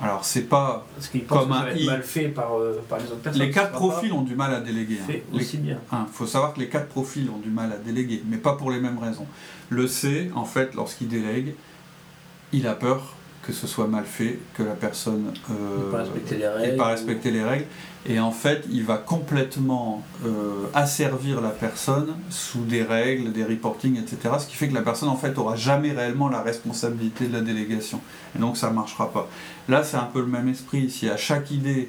Alors, 0.00 0.24
c'est 0.24 0.42
pas 0.42 0.86
Parce 0.94 1.08
qu'il 1.08 1.24
comme 1.24 1.50
un 1.50 1.70
I. 1.72 1.86
mal 1.86 2.02
fait 2.02 2.28
par, 2.28 2.56
euh, 2.56 2.80
par, 2.88 2.98
les 2.98 3.06
autres 3.06 3.16
personnes. 3.16 3.42
Les 3.42 3.50
quatre 3.50 3.72
profils 3.72 4.12
ont 4.12 4.22
du 4.22 4.36
mal 4.36 4.54
à 4.54 4.60
déléguer. 4.60 4.96
Fait 4.96 5.24
hein. 5.26 5.36
aussi 5.36 5.56
bien. 5.56 5.78
Il 5.92 5.98
faut 6.12 6.26
savoir 6.26 6.54
que 6.54 6.60
les 6.60 6.68
quatre 6.68 6.86
profils 6.86 7.28
ont 7.30 7.38
du 7.38 7.50
mal 7.50 7.72
à 7.72 7.76
déléguer, 7.76 8.22
mais 8.26 8.36
pas 8.36 8.54
pour 8.54 8.70
les 8.70 8.80
mêmes 8.80 8.98
raisons. 8.98 9.26
Le 9.70 9.88
C, 9.88 10.30
en 10.34 10.44
fait, 10.44 10.74
lorsqu'il 10.74 11.08
délègue, 11.08 11.54
il 12.52 12.66
a 12.66 12.74
peur 12.74 13.14
que 13.48 13.54
ce 13.54 13.66
soit 13.66 13.86
mal 13.86 14.04
fait, 14.04 14.38
que 14.52 14.62
la 14.62 14.74
personne 14.74 15.32
euh, 15.50 15.90
pas 15.90 16.00
respecter 16.00 16.36
les 16.36 16.48
règles, 16.48 16.76
pas 16.76 16.88
respecter 16.88 17.30
les 17.30 17.42
règles. 17.42 17.64
Et 18.04 18.20
en 18.20 18.30
fait, 18.30 18.62
il 18.70 18.84
va 18.84 18.98
complètement 18.98 20.04
euh, 20.26 20.66
asservir 20.74 21.40
la 21.40 21.48
personne 21.48 22.14
sous 22.28 22.64
des 22.64 22.82
règles, 22.82 23.32
des 23.32 23.44
reportings, 23.44 23.98
etc. 23.98 24.34
Ce 24.38 24.46
qui 24.46 24.54
fait 24.54 24.68
que 24.68 24.74
la 24.74 24.82
personne, 24.82 25.08
en 25.08 25.16
fait, 25.16 25.38
aura 25.38 25.56
jamais 25.56 25.92
réellement 25.92 26.28
la 26.28 26.42
responsabilité 26.42 27.26
de 27.26 27.32
la 27.32 27.40
délégation. 27.40 28.02
Et 28.36 28.38
donc, 28.38 28.58
ça 28.58 28.68
ne 28.68 28.74
marchera 28.74 29.10
pas. 29.10 29.30
Là, 29.66 29.82
c'est 29.82 29.96
un 29.96 30.10
peu 30.12 30.20
le 30.20 30.26
même 30.26 30.48
esprit. 30.48 30.90
Si 30.90 31.08
à 31.08 31.16
chaque 31.16 31.50
idée, 31.50 31.88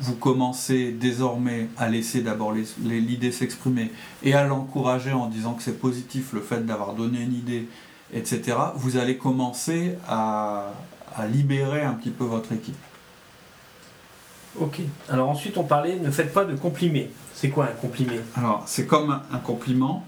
vous 0.00 0.14
commencez 0.14 0.92
désormais 0.92 1.68
à 1.76 1.90
laisser 1.90 2.22
d'abord 2.22 2.54
l'idée 2.82 3.32
s'exprimer 3.32 3.92
et 4.22 4.32
à 4.32 4.46
l'encourager 4.46 5.12
en 5.12 5.26
disant 5.26 5.52
que 5.52 5.62
c'est 5.62 5.78
positif 5.78 6.32
le 6.32 6.40
fait 6.40 6.64
d'avoir 6.64 6.94
donné 6.94 7.20
une 7.20 7.34
idée 7.34 7.68
etc., 8.14 8.56
vous 8.76 8.96
allez 8.96 9.18
commencer 9.18 9.98
à, 10.08 10.68
libérer 11.30 11.82
un 11.82 11.92
petit 11.92 12.10
peu 12.10 12.24
votre 12.24 12.50
équipe. 12.52 12.74
Ok. 14.58 14.80
Alors 15.08 15.28
ensuite, 15.28 15.56
on 15.58 15.62
parlait, 15.62 15.96
ne 15.96 16.10
faites 16.10 16.32
pas 16.32 16.44
de 16.44 16.56
complimés. 16.56 17.10
C'est 17.34 17.50
quoi 17.50 17.66
un 17.66 17.80
complimé 17.80 18.20
Alors, 18.36 18.64
c'est 18.66 18.86
comme 18.86 19.20
un 19.32 19.38
compliment, 19.38 20.04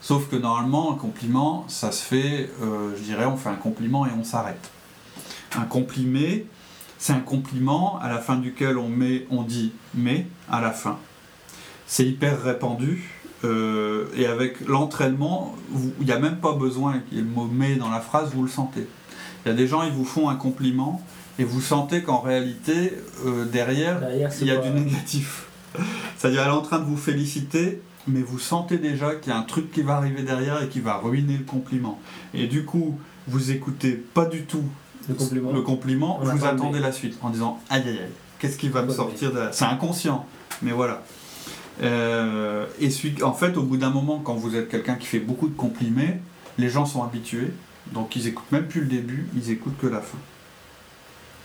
sauf 0.00 0.28
que 0.28 0.36
normalement, 0.36 0.92
un 0.92 0.96
compliment, 0.96 1.64
ça 1.66 1.90
se 1.90 2.04
fait, 2.04 2.50
euh, 2.62 2.94
je 2.96 3.02
dirais, 3.02 3.24
on 3.24 3.36
fait 3.36 3.48
un 3.48 3.56
compliment 3.56 4.06
et 4.06 4.10
on 4.16 4.22
s'arrête. 4.22 4.70
Un 5.56 5.64
complimé, 5.64 6.46
c'est 6.98 7.12
un 7.12 7.20
compliment 7.20 7.98
à 8.00 8.08
la 8.08 8.18
fin 8.18 8.36
duquel 8.36 8.78
on, 8.78 8.88
met, 8.88 9.26
on 9.30 9.42
dit 9.42 9.72
mais 9.94 10.26
à 10.48 10.60
la 10.60 10.70
fin. 10.70 10.98
C'est 11.88 12.06
hyper 12.06 12.40
répandu 12.42 13.21
euh, 13.44 14.06
et 14.16 14.26
avec 14.26 14.66
l'entraînement, 14.66 15.56
il 16.00 16.06
n'y 16.06 16.12
a 16.12 16.18
même 16.18 16.36
pas 16.36 16.52
besoin 16.52 17.00
qu'il 17.08 17.18
y 17.18 17.20
ait 17.20 17.24
le 17.24 17.30
mot 17.30 17.48
mais 17.50 17.76
dans 17.76 17.90
la 17.90 18.00
phrase, 18.00 18.30
vous 18.34 18.42
le 18.42 18.48
sentez. 18.48 18.86
Il 19.44 19.48
y 19.48 19.50
a 19.52 19.54
des 19.54 19.66
gens, 19.66 19.82
ils 19.82 19.92
vous 19.92 20.04
font 20.04 20.28
un 20.28 20.36
compliment 20.36 21.02
et 21.38 21.44
vous 21.44 21.60
sentez 21.60 22.02
qu'en 22.02 22.20
réalité, 22.20 22.92
euh, 23.26 23.44
derrière, 23.44 24.00
il 24.40 24.46
y 24.46 24.50
a 24.50 24.56
du 24.56 24.70
négatif. 24.70 25.46
C'est-à-dire, 26.16 26.42
elle 26.42 26.48
est 26.48 26.56
en 26.56 26.62
train 26.62 26.78
de 26.78 26.84
vous 26.84 26.96
féliciter, 26.96 27.80
mais 28.06 28.20
vous 28.20 28.38
sentez 28.38 28.78
déjà 28.78 29.14
qu'il 29.14 29.32
y 29.32 29.34
a 29.34 29.38
un 29.38 29.42
truc 29.42 29.72
qui 29.72 29.82
va 29.82 29.96
arriver 29.96 30.22
derrière 30.22 30.62
et 30.62 30.68
qui 30.68 30.80
va 30.80 30.98
ruiner 30.98 31.38
le 31.38 31.44
compliment. 31.44 31.98
Et 32.34 32.46
du 32.46 32.64
coup, 32.64 32.98
vous 33.26 33.50
écoutez 33.50 33.92
pas 33.92 34.26
du 34.26 34.44
tout 34.44 34.64
le 35.08 35.62
compliment, 35.62 36.20
vous 36.22 36.44
attendez 36.44 36.78
la 36.78 36.92
suite 36.92 37.18
en 37.22 37.30
disant 37.30 37.60
aïe 37.70 37.82
aïe 37.82 37.98
aïe, 37.98 38.12
qu'est-ce 38.38 38.56
qui 38.56 38.68
va 38.68 38.82
me 38.82 38.92
sortir 38.92 39.32
de 39.32 39.38
là 39.38 39.48
C'est 39.52 39.64
inconscient, 39.64 40.26
mais 40.62 40.70
voilà. 40.70 41.02
Euh, 41.80 42.66
et 42.80 42.90
en 43.22 43.32
fait, 43.32 43.56
au 43.56 43.62
bout 43.62 43.76
d'un 43.76 43.90
moment, 43.90 44.18
quand 44.18 44.34
vous 44.34 44.56
êtes 44.56 44.68
quelqu'un 44.68 44.94
qui 44.94 45.06
fait 45.06 45.20
beaucoup 45.20 45.48
de 45.48 45.56
compliments, 45.56 46.18
les 46.58 46.68
gens 46.68 46.84
sont 46.84 47.02
habitués, 47.02 47.52
donc 47.92 48.14
ils 48.16 48.26
écoutent 48.26 48.52
même 48.52 48.66
plus 48.66 48.82
le 48.82 48.86
début, 48.86 49.26
ils 49.34 49.50
écoutent 49.50 49.78
que 49.78 49.86
la 49.86 50.00
fin. 50.00 50.18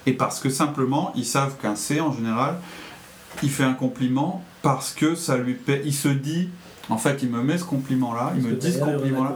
Et 0.05 0.13
parce 0.13 0.39
que 0.39 0.49
simplement, 0.49 1.11
ils 1.15 1.25
savent 1.25 1.57
qu'un 1.61 1.75
C, 1.75 1.99
en 1.99 2.13
général, 2.13 2.59
il 3.43 3.49
fait 3.49 3.63
un 3.63 3.73
compliment 3.73 4.43
parce 4.61 4.93
que 4.93 5.15
ça 5.15 5.37
lui 5.37 5.53
paie. 5.53 5.81
Il 5.85 5.93
se 5.93 6.07
dit, 6.07 6.49
en 6.89 6.97
fait, 6.97 7.21
il 7.23 7.29
me 7.29 7.41
met 7.41 7.57
ce 7.57 7.65
compliment-là, 7.65 8.33
il 8.35 8.43
me 8.43 8.53
dit 8.53 8.71
ce 8.71 8.79
compliment-là, 8.79 9.33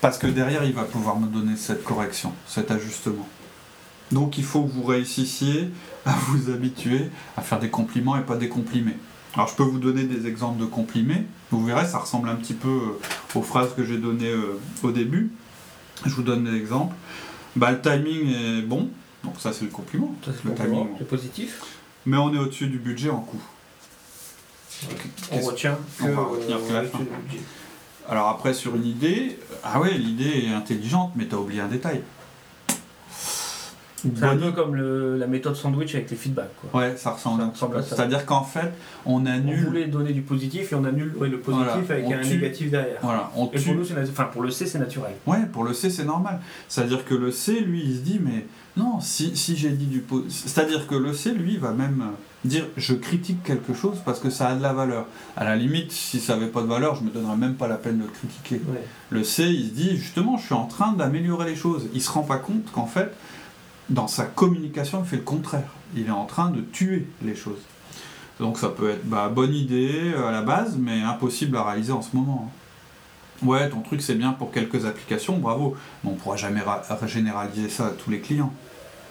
parce 0.00 0.18
que 0.18 0.26
derrière, 0.26 0.64
il 0.64 0.74
va 0.74 0.84
pouvoir 0.84 1.18
me 1.18 1.26
donner 1.26 1.56
cette 1.56 1.84
correction, 1.84 2.32
cet 2.46 2.70
ajustement. 2.70 3.26
Donc 4.10 4.36
il 4.36 4.44
faut 4.44 4.62
que 4.64 4.70
vous 4.70 4.84
réussissiez 4.84 5.70
à 6.04 6.12
vous 6.28 6.50
habituer 6.50 7.08
à 7.36 7.42
faire 7.42 7.58
des 7.58 7.70
compliments 7.70 8.16
et 8.16 8.22
pas 8.22 8.36
des 8.36 8.48
complimés. 8.48 8.96
Alors 9.34 9.48
je 9.48 9.54
peux 9.54 9.62
vous 9.62 9.78
donner 9.78 10.04
des 10.04 10.26
exemples 10.26 10.60
de 10.60 10.66
complimés. 10.66 11.24
Vous 11.50 11.64
verrez, 11.64 11.86
ça 11.86 11.98
ressemble 11.98 12.28
un 12.28 12.36
petit 12.36 12.54
peu 12.54 12.68
euh, 12.68 13.38
aux 13.38 13.42
phrases 13.42 13.74
que 13.74 13.84
j'ai 13.84 13.96
données 13.96 14.30
euh, 14.30 14.60
au 14.82 14.90
début. 14.90 15.30
Je 16.04 16.14
vous 16.14 16.22
donne 16.22 16.44
des 16.44 16.56
exemples. 16.56 16.94
Bah, 17.56 17.70
le 17.70 17.80
timing 17.80 18.34
est 18.34 18.62
bon, 18.62 18.88
donc 19.24 19.34
ça 19.38 19.52
c'est 19.52 19.64
le 19.64 19.70
compliment. 19.70 20.14
le 20.44 20.54
timing 20.54 20.86
est 21.00 21.04
positif. 21.04 21.62
Mais 22.04 22.16
on 22.16 22.34
est 22.34 22.38
au-dessus 22.38 22.66
du 22.66 22.78
budget 22.78 23.10
en 23.10 23.20
coût. 23.20 23.40
On 25.30 25.40
retient 25.40 25.78
que, 25.98 26.04
on 26.04 26.14
va 26.14 26.22
retenir 26.24 26.58
que 26.66 26.72
la 26.72 26.82
fin. 26.82 26.98
Alors 28.08 28.28
après 28.28 28.52
sur 28.52 28.74
une 28.74 28.84
idée, 28.84 29.38
ah 29.62 29.80
ouais 29.80 29.96
l'idée 29.96 30.46
est 30.46 30.52
intelligente, 30.52 31.12
mais 31.14 31.26
tu 31.26 31.34
as 31.34 31.38
oublié 31.38 31.60
un 31.60 31.68
détail. 31.68 32.02
C'est 34.02 34.24
un 34.24 34.36
peu 34.36 34.52
comme 34.52 34.74
la 34.74 35.26
méthode 35.26 35.54
sandwich 35.54 35.94
avec 35.94 36.10
les 36.10 36.16
feedbacks. 36.16 36.50
Quoi. 36.60 36.80
Ouais, 36.80 36.96
ça 36.96 37.12
ressemble, 37.12 37.42
à 37.42 37.52
ça. 37.54 37.82
C'est-à-dire 37.82 38.26
qu'en 38.26 38.42
fait, 38.42 38.72
on 39.06 39.26
annule. 39.26 39.60
On 39.66 39.70
voulait 39.70 39.86
donner 39.86 40.12
du 40.12 40.22
positif 40.22 40.72
et 40.72 40.74
on 40.74 40.84
annule 40.84 41.14
le 41.20 41.38
positif 41.38 41.90
avec 41.90 42.10
un 42.10 42.20
négatif 42.20 42.70
derrière. 42.70 42.98
Voilà, 43.02 43.30
on 43.36 43.50
et 43.52 43.60
pour, 43.60 43.74
nous, 43.74 43.86
enfin, 44.10 44.24
pour 44.24 44.42
le 44.42 44.50
C, 44.50 44.66
c'est 44.66 44.78
naturel. 44.78 45.12
Ouais, 45.26 45.46
pour 45.52 45.64
le 45.64 45.72
C, 45.72 45.90
c'est 45.90 46.04
normal. 46.04 46.40
C'est-à-dire 46.68 47.04
que 47.04 47.14
le 47.14 47.30
C, 47.30 47.60
lui, 47.60 47.82
il 47.84 47.96
se 47.96 48.00
dit, 48.00 48.20
mais 48.22 48.46
non, 48.76 49.00
si, 49.00 49.36
si 49.36 49.56
j'ai 49.56 49.70
dit 49.70 49.86
du 49.86 50.00
positif. 50.00 50.50
C'est-à-dire 50.50 50.86
que 50.86 50.94
le 50.94 51.12
C, 51.12 51.32
lui, 51.32 51.56
va 51.56 51.72
même 51.72 52.04
dire 52.44 52.64
je 52.76 52.94
critique 52.94 53.42
quelque 53.44 53.72
chose 53.72 53.98
parce 54.04 54.18
que 54.18 54.30
ça 54.30 54.48
a 54.48 54.54
de 54.54 54.62
la 54.62 54.72
valeur. 54.72 55.06
À 55.36 55.44
la 55.44 55.56
limite, 55.56 55.92
si 55.92 56.20
ça 56.20 56.34
n'avait 56.34 56.50
pas 56.50 56.62
de 56.62 56.66
valeur, 56.66 56.96
je 56.96 57.04
me 57.04 57.10
donnerais 57.10 57.36
même 57.36 57.54
pas 57.54 57.68
la 57.68 57.76
peine 57.76 57.98
de 57.98 58.04
le 58.04 58.10
critiquer. 58.10 58.60
Le 59.10 59.24
C, 59.24 59.44
il 59.44 59.68
se 59.68 59.74
dit 59.74 59.96
justement, 59.96 60.36
je 60.36 60.46
suis 60.46 60.54
en 60.54 60.66
train 60.66 60.92
d'améliorer 60.92 61.50
les 61.50 61.56
choses. 61.56 61.88
Il 61.94 62.00
se 62.02 62.10
rend 62.10 62.22
pas 62.22 62.38
compte 62.38 62.70
qu'en 62.72 62.86
fait, 62.86 63.12
dans 63.88 64.08
sa 64.08 64.24
communication, 64.24 65.02
il 65.04 65.08
fait 65.08 65.16
le 65.16 65.22
contraire. 65.22 65.68
Il 65.94 66.06
est 66.06 66.10
en 66.10 66.24
train 66.24 66.50
de 66.50 66.60
tuer 66.60 67.06
les 67.22 67.34
choses. 67.34 67.60
Donc 68.40 68.58
ça 68.58 68.68
peut 68.68 68.90
être 68.90 69.04
bah, 69.04 69.28
bonne 69.28 69.54
idée 69.54 70.12
euh, 70.14 70.28
à 70.28 70.32
la 70.32 70.42
base, 70.42 70.76
mais 70.78 71.02
impossible 71.02 71.56
à 71.56 71.64
réaliser 71.64 71.92
en 71.92 72.02
ce 72.02 72.16
moment. 72.16 72.48
Hein. 72.48 73.46
Ouais, 73.46 73.68
ton 73.68 73.80
truc 73.80 74.00
c'est 74.02 74.14
bien 74.14 74.32
pour 74.32 74.52
quelques 74.52 74.86
applications, 74.86 75.38
bravo. 75.38 75.76
Mais 76.02 76.10
on 76.10 76.14
ne 76.14 76.18
pourra 76.18 76.36
jamais 76.36 76.62
généraliser 77.06 77.68
ça 77.68 77.86
à 77.86 77.90
tous 77.90 78.10
les 78.10 78.20
clients. 78.20 78.52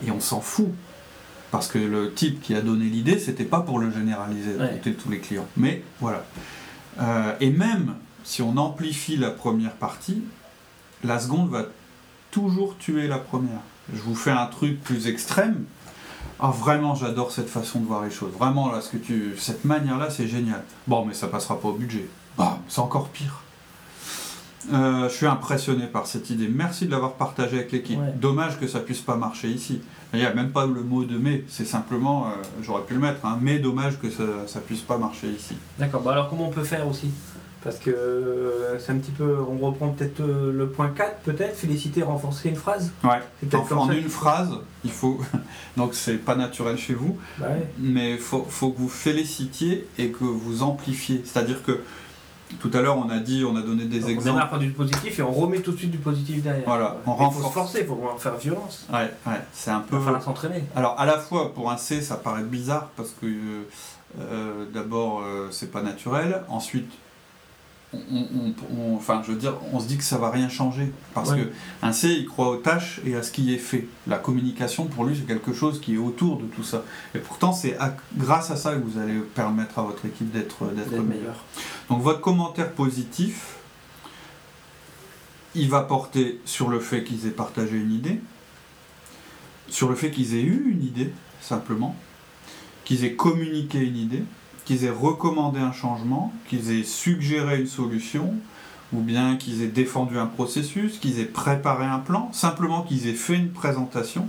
Et 0.06 0.12
on 0.12 0.20
s'en 0.20 0.42
fout. 0.42 0.70
Parce 1.52 1.68
que 1.68 1.78
le 1.78 2.14
type 2.14 2.42
qui 2.42 2.56
a 2.56 2.62
donné 2.62 2.86
l'idée, 2.86 3.20
c'était 3.20 3.44
pas 3.44 3.60
pour 3.60 3.78
le 3.78 3.92
généraliser 3.92 4.60
à 4.60 4.70
tous 4.70 5.10
les 5.10 5.20
clients. 5.20 5.48
Mais 5.58 5.84
voilà. 6.00 6.24
Euh, 7.00 7.34
et 7.42 7.50
même 7.50 7.96
si 8.24 8.42
on 8.42 8.56
amplifie 8.56 9.18
la 9.18 9.32
première 9.32 9.74
partie, 9.74 10.24
la 11.04 11.20
seconde 11.20 11.50
va 11.50 11.66
toujours 12.32 12.78
tuer 12.78 13.08
la 13.08 13.18
première 13.18 13.60
je 13.94 14.02
vous 14.02 14.16
fais 14.16 14.32
un 14.32 14.46
truc 14.48 14.82
plus 14.84 15.08
extrême. 15.08 15.66
Ah 16.40 16.50
vraiment 16.50 16.96
j'adore 16.96 17.32
cette 17.32 17.50
façon 17.50 17.80
de 17.80 17.86
voir 17.86 18.04
les 18.04 18.12
choses. 18.12 18.32
Vraiment 18.34 18.72
là 18.72 18.82
ce 18.82 18.90
que 18.90 18.98
tu. 18.98 19.36
Cette 19.38 19.66
manière 19.66 19.98
là 19.98 20.10
c'est 20.10 20.28
génial. 20.28 20.64
Bon 20.88 21.06
mais 21.06 21.14
ça 21.14 21.28
passera 21.28 21.60
pas 21.60 21.68
au 21.68 21.74
budget. 21.74 22.08
Bah 22.38 22.58
c'est 22.68 22.82
encore 22.82 23.10
pire. 23.10 23.42
Euh, 24.74 25.10
je 25.10 25.14
suis 25.14 25.26
impressionné 25.26 25.88
par 25.88 26.06
cette 26.08 26.30
idée. 26.30 26.48
Merci 26.48 26.86
de 26.86 26.92
l'avoir 26.92 27.14
partagé 27.14 27.58
avec 27.58 27.72
l'équipe. 27.72 28.00
Dommage 28.20 28.60
que 28.60 28.68
ça 28.68 28.80
puisse 28.80 29.02
pas 29.02 29.16
marcher 29.16 29.50
ici. 29.50 29.82
Il 30.14 30.20
n'y 30.20 30.26
a 30.26 30.34
même 30.34 30.52
pas 30.52 30.66
le 30.66 30.84
mot 30.84 31.04
de 31.04 31.18
mais, 31.18 31.46
c'est 31.48 31.66
simplement, 31.66 32.28
euh, 32.28 32.30
j'aurais 32.62 32.84
pu 32.84 32.94
le 32.94 33.00
mettre, 33.00 33.26
hein, 33.26 33.40
mais 33.42 33.60
dommage 33.60 33.98
que 34.00 34.10
ça, 34.10 34.24
ça 34.46 34.60
puisse 34.60 34.82
pas 34.82 34.98
marcher 34.98 35.28
ici. 35.28 35.56
D'accord, 35.80 36.02
bah 36.02 36.12
alors 36.12 36.30
comment 36.30 36.48
on 36.48 36.52
peut 36.52 36.64
faire 36.64 36.88
aussi? 36.88 37.10
Parce 37.64 37.78
que 37.78 37.92
euh, 37.92 38.80
c'est 38.80 38.92
un 38.92 38.98
petit 38.98 39.12
peu, 39.12 39.38
on 39.40 39.58
reprend 39.64 39.90
peut-être 39.90 40.20
le 40.20 40.70
point 40.70 40.90
4, 40.90 41.20
peut-être, 41.20 41.56
féliciter, 41.56 42.02
renforcer 42.02 42.50
une 42.50 42.56
phrase 42.56 42.92
Ouais, 43.04 43.20
en, 43.54 43.92
une 43.92 44.10
phrase, 44.10 44.50
il 44.84 44.92
faut, 44.92 45.20
donc 45.78 45.94
c'est 45.94 46.18
pas 46.18 46.36
naturel 46.36 46.78
chez 46.78 46.96
vous, 46.96 47.20
bah 47.38 47.48
mais 47.78 48.14
il 48.14 48.18
faut, 48.18 48.46
faut 48.50 48.72
que 48.72 48.80
vous 48.80 48.90
félicitiez 48.90 49.88
et 50.00 50.10
que 50.10 50.24
vous 50.24 50.64
amplifiez. 50.64 51.22
C'est-à-dire 51.24 51.62
que 51.64 51.82
tout 52.60 52.72
à 52.74 52.82
l'heure, 52.82 52.98
on 52.98 53.10
a 53.10 53.20
dit, 53.20 53.44
on 53.46 53.56
a 53.56 53.62
donné 53.62 53.86
des 53.86 54.10
exemples. 54.10 54.44
On 54.52 54.58
du 54.58 54.72
positif 54.72 55.20
et 55.20 55.22
on 55.22 55.32
remet 55.32 55.60
tout 55.60 55.72
de 55.72 55.78
suite 55.78 55.92
du 55.92 55.98
positif 55.98 56.42
derrière. 56.42 56.64
Voilà, 56.66 56.98
on 57.06 57.14
renforce. 57.14 57.36
Il 57.38 57.42
faut 57.42 57.48
se 57.48 57.54
forcer, 57.54 57.80
il 57.82 57.86
faut 57.86 58.18
faire 58.18 58.36
violence. 58.36 58.88
Ouais, 58.92 59.12
ouais, 59.28 59.42
c'est 59.54 59.72
un 59.72 59.80
peu. 59.80 59.96
Il 59.96 60.00
va 60.00 60.06
falloir 60.06 60.24
s'entraîner. 60.24 60.64
Alors, 60.76 61.00
à 61.00 61.06
la 61.06 61.18
fois, 61.18 61.54
pour 61.54 61.72
un 61.72 61.78
C, 61.78 62.02
ça 62.02 62.16
paraît 62.16 62.44
bizarre 62.44 62.90
parce 62.96 63.12
que 63.22 63.26
euh, 64.20 64.66
d'abord, 64.74 65.22
euh, 65.22 65.48
c'est 65.52 65.72
pas 65.72 65.82
naturel. 65.82 66.44
Ensuite, 66.50 66.92
on, 67.94 68.96
enfin, 68.96 69.22
je 69.26 69.32
veux 69.32 69.38
dire, 69.38 69.56
on 69.74 69.80
se 69.80 69.88
dit 69.88 69.98
que 69.98 70.04
ça 70.04 70.18
va 70.18 70.30
rien 70.30 70.50
changer. 70.50 70.92
Parce 71.14 71.34
que 71.34 71.52
un 71.82 71.92
C, 71.92 72.10
il 72.10 72.26
croit 72.26 72.50
aux 72.50 72.58
tâches 72.58 73.02
et 73.06 73.16
à 73.16 73.24
ce 73.24 73.32
qui 73.32 73.54
est 73.54 73.58
fait. 73.58 73.88
La 74.08 74.18
communication, 74.18 74.86
pour 74.86 75.06
lui, 75.06 75.16
c'est 75.16 75.28
quelque 75.28 75.54
chose 75.54 75.82
qui 75.82 75.96
est 75.96 75.98
autour 75.98 76.38
de 76.38 76.46
tout 76.46 76.64
ça. 76.64 76.84
Et 77.16 77.20
pourtant, 77.20 77.52
c'est 77.52 77.78
grâce 78.16 78.52
à 78.52 78.56
ça 78.56 78.76
que 78.76 78.80
vous 78.80 79.00
allez 79.00 79.20
permettre 79.36 79.80
à 79.80 79.84
votre 79.84 80.06
équipe 80.06 80.32
d'être 80.32 80.64
meilleure. 81.04 81.44
Donc, 81.90 82.02
votre 82.02 82.22
commentaire 82.22 82.72
positif, 82.72 83.56
il 85.54 85.70
va 85.70 85.82
porter 85.82 86.40
sur 86.46 86.70
le 86.70 86.80
fait 86.80 87.04
qu'ils 87.04 87.28
aient 87.28 87.32
partagé 87.32 87.76
une 87.76 87.92
idée, 87.92 88.22
sur 89.68 89.90
le 89.90 89.96
fait 89.96 90.12
qu'ils 90.12 90.36
aient 90.36 90.44
eu 90.44 90.72
une 90.72 90.84
idée, 90.84 91.12
simplement, 91.42 91.96
qu'ils 92.86 93.04
aient 93.04 93.16
communiqué 93.16 93.80
une 93.80 93.98
idée, 93.98 94.24
qu'ils 94.66 94.86
aient 94.86 94.90
recommandé 94.90 95.60
un 95.60 95.72
changement, 95.72 96.34
qu'ils 96.48 96.72
aient 96.72 96.84
suggéré 96.84 97.60
une 97.60 97.68
solution, 97.68 98.34
ou 98.94 99.00
bien 99.00 99.38
qu'ils 99.38 99.62
aient 99.62 99.68
défendu 99.68 100.18
un 100.18 100.26
processus, 100.26 100.98
qu'ils 101.00 101.20
aient 101.20 101.26
préparé 101.26 101.86
un 101.86 102.00
plan, 102.00 102.32
simplement 102.34 102.84
qu'ils 102.84 103.08
aient 103.08 103.14
fait 103.14 103.36
une 103.36 103.52
présentation, 103.52 104.28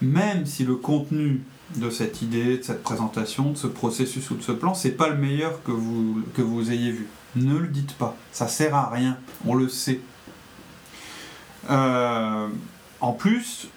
même 0.00 0.46
si 0.46 0.64
le 0.64 0.76
contenu 0.76 1.42
de 1.76 1.88
cette 1.90 2.20
idée, 2.20 2.58
de 2.58 2.62
cette 2.62 2.82
présentation, 2.82 3.50
de 3.52 3.56
ce 3.56 3.66
processus 3.66 4.30
ou 4.30 4.34
de 4.34 4.42
ce 4.42 4.52
plan, 4.52 4.74
c'est 4.74 4.90
pas 4.90 5.08
le 5.08 5.16
meilleur 5.16 5.62
que 5.62 5.72
vous, 5.72 6.70
ayez 6.70 6.90
vu. 6.90 7.06
Ne 7.34 7.56
le 7.56 7.68
dites 7.68 7.94
pas, 7.94 8.16
ça 8.30 8.46
sert 8.46 8.74
à 8.74 8.90
rien, 8.90 9.16
on 9.46 9.54
le 9.54 9.68
sait. 9.68 10.00
Euh, 11.70 12.48
en 13.00 13.12
plus, 13.12 13.68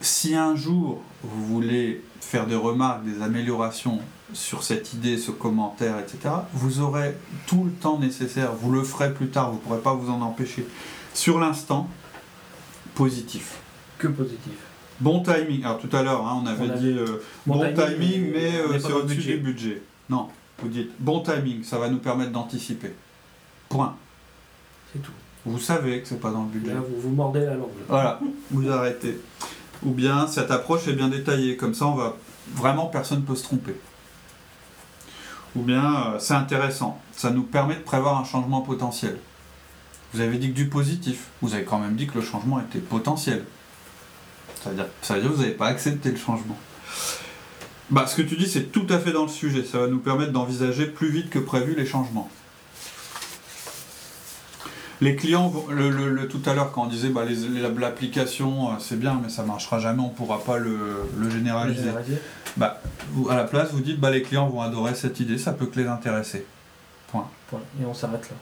si 0.00 0.34
un 0.34 0.56
jour 0.56 1.00
vous 1.22 1.46
voulez 1.46 2.02
faire 2.20 2.46
des 2.46 2.56
remarques, 2.56 3.04
des 3.04 3.22
améliorations 3.22 4.00
sur 4.34 4.62
cette 4.62 4.92
idée, 4.92 5.16
ce 5.16 5.30
commentaire, 5.30 5.98
etc., 5.98 6.34
vous 6.52 6.80
aurez 6.80 7.16
tout 7.46 7.64
le 7.64 7.70
temps 7.70 7.98
nécessaire. 7.98 8.52
Vous 8.52 8.70
le 8.70 8.82
ferez 8.82 9.14
plus 9.14 9.28
tard, 9.28 9.50
vous 9.50 9.56
ne 9.56 9.62
pourrez 9.62 9.80
pas 9.80 9.94
vous 9.94 10.10
en 10.10 10.20
empêcher. 10.20 10.66
Sur 11.14 11.38
l'instant, 11.38 11.88
positif. 12.94 13.58
Que 13.98 14.08
positif. 14.08 14.52
Bon 15.00 15.22
timing. 15.22 15.64
Alors 15.64 15.78
tout 15.78 15.94
à 15.96 16.02
l'heure, 16.02 16.26
hein, 16.26 16.42
on 16.42 16.46
avait 16.46 16.78
dit 16.78 16.96
euh, 16.98 17.22
bon, 17.46 17.58
timing, 17.74 18.32
mais 18.32 18.52
euh, 18.58 18.78
c'est 18.78 18.92
au-dessus 18.92 19.22
du 19.22 19.38
budget. 19.38 19.82
Non, 20.08 20.28
vous 20.60 20.68
dites 20.68 20.90
bon 20.98 21.20
timing, 21.20 21.64
ça 21.64 21.78
va 21.78 21.88
nous 21.88 21.98
permettre 21.98 22.32
d'anticiper. 22.32 22.92
Point. 23.68 23.96
C'est 24.92 25.00
tout. 25.00 25.12
Vous 25.46 25.58
savez 25.58 26.00
que 26.00 26.08
c'est 26.08 26.20
pas 26.20 26.30
dans 26.30 26.44
le 26.44 26.48
budget. 26.48 26.74
vous 26.74 27.00
vous 27.00 27.14
mordez 27.14 27.40
la 27.40 27.54
langue. 27.54 27.68
Voilà, 27.88 28.20
vous 28.50 28.68
arrêtez. 28.70 29.20
Ou 29.84 29.90
bien 29.90 30.26
cette 30.26 30.50
approche 30.50 30.88
est 30.88 30.94
bien 30.94 31.08
détaillée, 31.08 31.56
comme 31.56 31.74
ça 31.74 31.86
on 31.86 31.94
va 31.94 32.16
vraiment 32.54 32.86
personne 32.86 33.20
ne 33.20 33.26
peut 33.26 33.34
se 33.34 33.44
tromper 33.44 33.74
ou 35.56 35.62
bien 35.62 36.14
euh, 36.14 36.18
c'est 36.18 36.34
intéressant, 36.34 37.00
ça 37.12 37.30
nous 37.30 37.42
permet 37.42 37.76
de 37.76 37.80
prévoir 37.80 38.18
un 38.18 38.24
changement 38.24 38.60
potentiel. 38.60 39.18
Vous 40.12 40.20
avez 40.20 40.38
dit 40.38 40.50
que 40.50 40.54
du 40.54 40.68
positif, 40.68 41.28
vous 41.42 41.54
avez 41.54 41.64
quand 41.64 41.78
même 41.78 41.96
dit 41.96 42.06
que 42.06 42.14
le 42.14 42.24
changement 42.24 42.60
était 42.60 42.78
potentiel. 42.78 43.44
Ça 44.62 44.70
veut 44.70 44.76
dire, 44.76 44.86
ça 45.02 45.14
veut 45.14 45.20
dire 45.20 45.30
que 45.30 45.36
vous 45.36 45.42
n'avez 45.42 45.54
pas 45.54 45.66
accepté 45.66 46.10
le 46.10 46.16
changement. 46.16 46.56
Bah, 47.90 48.06
ce 48.06 48.16
que 48.16 48.22
tu 48.22 48.36
dis, 48.36 48.48
c'est 48.48 48.72
tout 48.72 48.86
à 48.88 48.98
fait 48.98 49.12
dans 49.12 49.24
le 49.24 49.28
sujet. 49.28 49.64
Ça 49.64 49.78
va 49.78 49.86
nous 49.88 49.98
permettre 49.98 50.32
d'envisager 50.32 50.86
plus 50.86 51.10
vite 51.10 51.30
que 51.30 51.38
prévu 51.38 51.74
les 51.74 51.84
changements. 51.84 52.30
Les 55.00 55.16
clients, 55.16 55.52
le, 55.70 56.28
tout 56.28 56.40
à 56.46 56.54
l'heure, 56.54 56.72
quand 56.72 56.84
on 56.84 56.86
disait 56.86 57.08
bah, 57.08 57.22
l'application, 57.78 58.70
euh, 58.70 58.74
c'est 58.78 58.98
bien, 58.98 59.20
mais 59.22 59.28
ça 59.28 59.42
ne 59.42 59.48
marchera 59.48 59.78
jamais, 59.78 60.00
on 60.00 60.08
ne 60.08 60.14
pourra 60.14 60.42
pas 60.42 60.58
le, 60.58 61.06
généraliser. 61.30 61.90
Bah, 62.56 62.80
à 63.28 63.36
la 63.36 63.44
place, 63.44 63.72
vous 63.72 63.80
dites 63.80 63.98
bah, 63.98 64.10
les 64.10 64.22
clients 64.22 64.48
vont 64.48 64.62
adorer 64.62 64.94
cette 64.94 65.18
idée, 65.20 65.38
ça 65.38 65.52
peut 65.52 65.66
que 65.66 65.80
les 65.80 65.88
intéresser. 65.88 66.46
Point. 67.08 67.28
Et 67.80 67.84
on 67.84 67.94
s'arrête 67.94 68.28
là. 68.30 68.36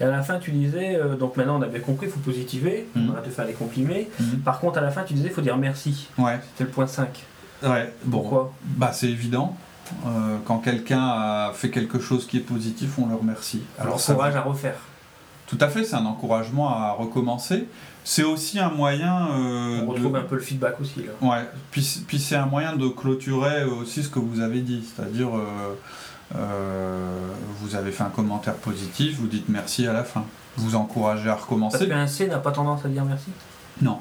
Et 0.00 0.04
à 0.04 0.10
la 0.10 0.22
fin, 0.22 0.38
tu 0.38 0.52
disais, 0.52 0.94
euh, 0.94 1.16
donc 1.16 1.36
maintenant 1.36 1.58
on 1.58 1.62
avait 1.62 1.80
compris, 1.80 2.06
il 2.06 2.12
faut 2.12 2.20
positiver, 2.20 2.86
on 2.94 3.00
mhm. 3.00 3.10
arrête 3.12 3.26
de 3.26 3.30
faire 3.30 3.46
les 3.46 3.52
complimés. 3.52 4.08
Mhm. 4.20 4.40
Par 4.40 4.60
contre, 4.60 4.78
à 4.78 4.80
la 4.80 4.90
fin, 4.90 5.02
tu 5.02 5.14
disais, 5.14 5.28
il 5.28 5.34
faut 5.34 5.40
dire 5.40 5.56
merci. 5.56 6.08
Ouais. 6.18 6.38
C'était 6.52 6.64
le 6.64 6.70
point 6.70 6.86
5. 6.86 7.08
Ouais, 7.64 7.92
bon. 8.04 8.20
Pourquoi? 8.20 8.52
Bah, 8.62 8.92
c'est 8.92 9.08
évident. 9.08 9.56
Euh, 10.06 10.36
quand 10.44 10.58
quelqu'un 10.58 11.02
a 11.02 11.52
fait 11.54 11.70
quelque 11.70 11.98
chose 11.98 12.26
qui 12.26 12.36
est 12.36 12.40
positif, 12.40 12.98
on 12.98 13.06
le 13.06 13.16
remercie. 13.16 13.62
Alors, 13.78 13.98
ça 13.98 14.12
encourage 14.12 14.36
à 14.36 14.42
refaire. 14.42 14.76
Tout 15.48 15.58
à 15.60 15.68
fait, 15.68 15.82
c'est 15.82 15.96
un 15.96 16.04
encouragement 16.04 16.68
à 16.68 16.92
recommencer. 16.92 17.66
C'est 18.04 18.22
aussi 18.22 18.58
un 18.58 18.70
moyen. 18.70 19.28
Euh, 19.32 19.80
On 19.82 19.86
retrouve 19.90 20.16
un 20.16 20.22
peu 20.22 20.36
le 20.36 20.42
feedback 20.42 20.80
aussi. 20.80 21.02
Là. 21.02 21.12
Ouais, 21.26 21.44
puis, 21.70 22.04
puis 22.06 22.18
c'est 22.18 22.36
un 22.36 22.46
moyen 22.46 22.76
de 22.76 22.86
clôturer 22.88 23.64
aussi 23.64 24.02
ce 24.02 24.10
que 24.10 24.18
vous 24.18 24.40
avez 24.40 24.60
dit. 24.60 24.84
C'est-à-dire, 24.84 25.28
euh, 25.34 25.74
euh, 26.36 27.28
vous 27.60 27.76
avez 27.76 27.90
fait 27.92 28.04
un 28.04 28.10
commentaire 28.10 28.54
positif, 28.54 29.18
vous 29.18 29.26
dites 29.26 29.48
merci 29.48 29.86
à 29.86 29.94
la 29.94 30.04
fin. 30.04 30.24
Vous 30.56 30.76
encouragez 30.76 31.30
à 31.30 31.34
recommencer. 31.34 31.78
Parce 31.78 31.90
qu'un 31.90 32.06
C 32.06 32.26
n'a 32.28 32.38
pas 32.38 32.52
tendance 32.52 32.84
à 32.84 32.88
dire 32.88 33.04
merci? 33.04 33.30
Non. 33.80 34.00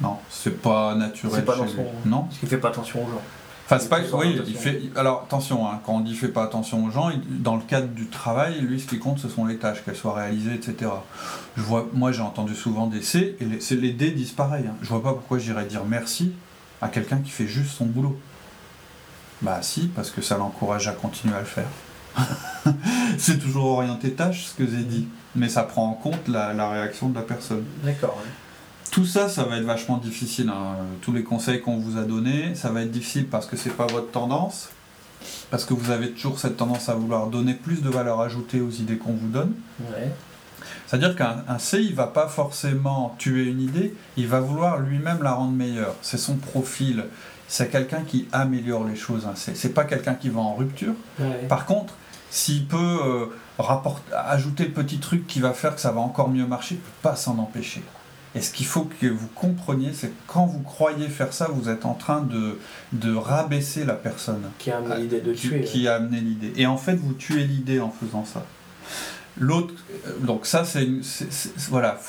Non, 0.00 0.18
c'est 0.30 0.62
pas 0.62 0.94
naturel. 0.94 1.36
C'est 1.36 1.44
pas 1.44 1.56
dans 1.56 1.68
son... 1.68 1.86
Non. 2.04 2.22
Parce 2.24 2.38
qu'il 2.38 2.48
fait 2.48 2.58
pas 2.58 2.68
attention 2.68 3.04
aux 3.04 3.08
gens. 3.10 3.22
Enfin, 3.66 3.80
c'est 3.80 3.88
pas. 3.88 3.98
Oui, 4.12 4.40
il 4.46 4.56
fait. 4.56 4.80
Alors, 4.94 5.24
attention, 5.26 5.68
hein, 5.68 5.80
quand 5.84 5.94
on 5.94 6.00
dit 6.00 6.14
fait 6.14 6.28
pas 6.28 6.44
attention 6.44 6.84
aux 6.84 6.90
gens, 6.90 7.10
dans 7.28 7.56
le 7.56 7.62
cadre 7.62 7.88
du 7.88 8.06
travail, 8.06 8.60
lui, 8.60 8.80
ce 8.80 8.86
qui 8.86 9.00
compte, 9.00 9.18
ce 9.18 9.28
sont 9.28 9.44
les 9.44 9.58
tâches, 9.58 9.84
qu'elles 9.84 9.96
soient 9.96 10.14
réalisées, 10.14 10.54
etc. 10.54 10.90
Je 11.56 11.62
vois, 11.62 11.88
moi, 11.92 12.12
j'ai 12.12 12.22
entendu 12.22 12.54
souvent 12.54 12.86
des 12.86 13.02
C, 13.02 13.36
et 13.40 13.44
les, 13.44 13.76
les 13.76 13.92
D 13.92 14.12
disent 14.12 14.30
pareil. 14.30 14.64
Hein. 14.68 14.76
Je 14.82 14.88
vois 14.88 15.02
pas 15.02 15.12
pourquoi 15.12 15.38
j'irais 15.38 15.64
dire 15.64 15.84
merci 15.84 16.32
à 16.80 16.88
quelqu'un 16.88 17.18
qui 17.18 17.30
fait 17.30 17.48
juste 17.48 17.72
son 17.72 17.86
boulot. 17.86 18.16
Bah, 19.42 19.58
si, 19.62 19.88
parce 19.88 20.10
que 20.10 20.22
ça 20.22 20.38
l'encourage 20.38 20.88
à 20.88 20.92
continuer 20.92 21.34
à 21.34 21.40
le 21.40 21.44
faire. 21.44 21.68
c'est 23.18 23.38
toujours 23.38 23.66
orienté 23.66 24.12
tâche, 24.12 24.46
ce 24.46 24.54
que 24.54 24.64
j'ai 24.64 24.82
dit. 24.82 25.08
Mais 25.34 25.48
ça 25.48 25.64
prend 25.64 25.90
en 25.90 25.92
compte 25.92 26.28
la, 26.28 26.70
réaction 26.70 27.08
de 27.08 27.14
la 27.14 27.22
personne. 27.22 27.64
D'accord. 27.84 28.22
Tout 28.96 29.04
ça, 29.04 29.28
ça 29.28 29.44
va 29.44 29.58
être 29.58 29.66
vachement 29.66 29.98
difficile. 29.98 30.48
Hein. 30.48 30.76
Tous 31.02 31.12
les 31.12 31.22
conseils 31.22 31.60
qu'on 31.60 31.76
vous 31.76 31.98
a 31.98 32.04
donnés, 32.04 32.54
ça 32.54 32.70
va 32.70 32.80
être 32.80 32.90
difficile 32.90 33.26
parce 33.26 33.44
que 33.44 33.54
c'est 33.54 33.76
pas 33.76 33.86
votre 33.86 34.10
tendance, 34.10 34.70
parce 35.50 35.66
que 35.66 35.74
vous 35.74 35.90
avez 35.90 36.12
toujours 36.12 36.38
cette 36.38 36.56
tendance 36.56 36.88
à 36.88 36.94
vouloir 36.94 37.26
donner 37.26 37.52
plus 37.52 37.82
de 37.82 37.90
valeur 37.90 38.22
ajoutée 38.22 38.62
aux 38.62 38.70
idées 38.70 38.96
qu'on 38.96 39.12
vous 39.12 39.28
donne. 39.28 39.52
C'est-à-dire 40.86 41.14
qu'un 41.14 41.58
C, 41.58 41.82
il 41.82 41.94
va 41.94 42.06
pas 42.06 42.26
forcément 42.26 43.14
tuer 43.18 43.50
une 43.50 43.60
idée, 43.60 43.94
il 44.16 44.28
va 44.28 44.40
vouloir 44.40 44.78
lui-même 44.78 45.22
la 45.22 45.34
rendre 45.34 45.52
meilleure. 45.52 45.94
C'est 46.00 46.16
son 46.16 46.36
profil. 46.36 47.04
C'est 47.48 47.70
quelqu'un 47.70 48.00
qui 48.00 48.26
améliore 48.32 48.86
les 48.86 48.96
choses. 48.96 49.26
Un 49.30 49.34
C. 49.34 49.52
C'est 49.56 49.74
pas 49.74 49.84
quelqu'un 49.84 50.14
qui 50.14 50.30
va 50.30 50.40
en 50.40 50.54
rupture. 50.54 50.94
Par 51.50 51.66
contre, 51.66 51.92
s'il 52.30 52.64
peut 52.64 52.78
euh, 52.78 53.26
ajouter 54.10 54.64
le 54.64 54.72
petit 54.72 55.00
truc 55.00 55.26
qui 55.26 55.40
va 55.40 55.52
faire 55.52 55.74
que 55.74 55.82
ça 55.82 55.92
va 55.92 56.00
encore 56.00 56.30
mieux 56.30 56.46
marcher, 56.46 56.76
il 56.76 56.80
peut 56.80 56.90
pas 57.02 57.14
s'en 57.14 57.36
empêcher. 57.36 57.82
Et 58.36 58.42
ce 58.42 58.52
qu'il 58.52 58.66
faut 58.66 58.84
que 59.00 59.06
vous 59.06 59.28
compreniez, 59.34 59.92
c'est 59.94 60.08
que 60.08 60.22
quand 60.26 60.44
vous 60.44 60.60
croyez 60.60 61.08
faire 61.08 61.32
ça, 61.32 61.48
vous 61.50 61.70
êtes 61.70 61.86
en 61.86 61.94
train 61.94 62.20
de, 62.20 62.58
de 62.92 63.14
rabaisser 63.14 63.84
la 63.84 63.94
personne. 63.94 64.42
Qui 64.58 64.70
a 64.70 64.76
amené 64.76 64.96
l'idée 65.00 65.20
de 65.22 65.32
tuer. 65.32 65.62
Qui, 65.62 65.88
a 65.88 65.94
amené 65.94 66.20
l'idée. 66.20 66.52
Et 66.56 66.66
en 66.66 66.76
fait, 66.76 66.96
vous 66.96 67.14
tuez 67.14 67.44
l'idée 67.44 67.80
en 67.80 67.90
faisant 67.90 68.26
ça. 68.26 68.44
L'autre, 69.38 69.74
donc 70.20 70.46
ça, 70.46 70.64
c'est 70.64 70.88
voilà, 71.68 72.00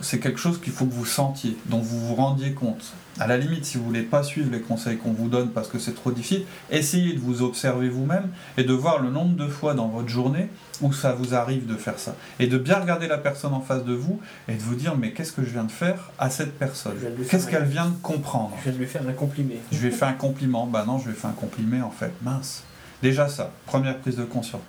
c'est 0.00 0.20
quelque 0.20 0.38
chose 0.38 0.60
qu'il 0.60 0.72
faut 0.72 0.86
que 0.86 0.94
vous 0.94 1.06
sentiez, 1.06 1.56
dont 1.66 1.80
vous 1.80 1.98
vous 1.98 2.14
rendiez 2.14 2.52
compte 2.52 2.92
à 3.18 3.26
la 3.26 3.38
limite, 3.38 3.64
si 3.64 3.78
vous 3.78 3.84
voulez 3.84 4.02
pas 4.02 4.22
suivre 4.22 4.50
les 4.52 4.60
conseils 4.60 4.98
qu'on 4.98 5.12
vous 5.12 5.28
donne 5.28 5.50
parce 5.50 5.68
que 5.68 5.78
c'est 5.78 5.94
trop 5.94 6.12
difficile, 6.12 6.44
essayez 6.70 7.14
de 7.14 7.18
vous 7.18 7.42
observer 7.42 7.88
vous-même 7.88 8.28
et 8.58 8.64
de 8.64 8.72
voir 8.72 9.00
le 9.00 9.10
nombre 9.10 9.36
de 9.36 9.48
fois 9.48 9.74
dans 9.74 9.88
votre 9.88 10.08
journée 10.08 10.48
où 10.82 10.92
ça 10.92 11.12
vous 11.12 11.34
arrive 11.34 11.66
de 11.66 11.76
faire 11.76 11.98
ça. 11.98 12.14
Et 12.38 12.46
de 12.46 12.58
bien 12.58 12.78
regarder 12.78 13.08
la 13.08 13.18
personne 13.18 13.54
en 13.54 13.60
face 13.60 13.84
de 13.84 13.94
vous 13.94 14.20
et 14.48 14.54
de 14.54 14.60
vous 14.60 14.74
dire 14.74 14.96
mais 14.96 15.12
qu'est-ce 15.12 15.32
que 15.32 15.42
je 15.42 15.50
viens 15.50 15.64
de 15.64 15.72
faire 15.72 16.10
à 16.18 16.28
cette 16.30 16.58
personne? 16.58 16.94
Qu'est-ce 17.28 17.48
qu'elle 17.48 17.64
vient 17.64 17.86
de 17.86 17.96
comprendre? 18.02 18.52
Je 18.58 18.64
viens 18.64 18.72
de 18.72 18.78
lui 18.78 18.86
faire 18.86 19.08
un 19.08 19.12
compliment. 19.12 19.54
Je 19.72 19.78
lui 19.78 19.88
ai 19.88 19.90
fait 19.92 20.04
un 20.04 20.12
compliment. 20.12 20.66
Bah 20.66 20.84
non, 20.86 20.98
je 20.98 21.06
lui 21.06 21.12
ai 21.12 21.16
fait 21.18 21.28
un 21.28 21.32
compliment 21.32 21.86
en 21.86 21.90
fait. 21.90 22.12
Mince. 22.22 22.64
Déjà 23.06 23.28
ça, 23.28 23.52
première 23.66 24.00
prise 24.00 24.16
de 24.16 24.24
conscience. 24.24 24.62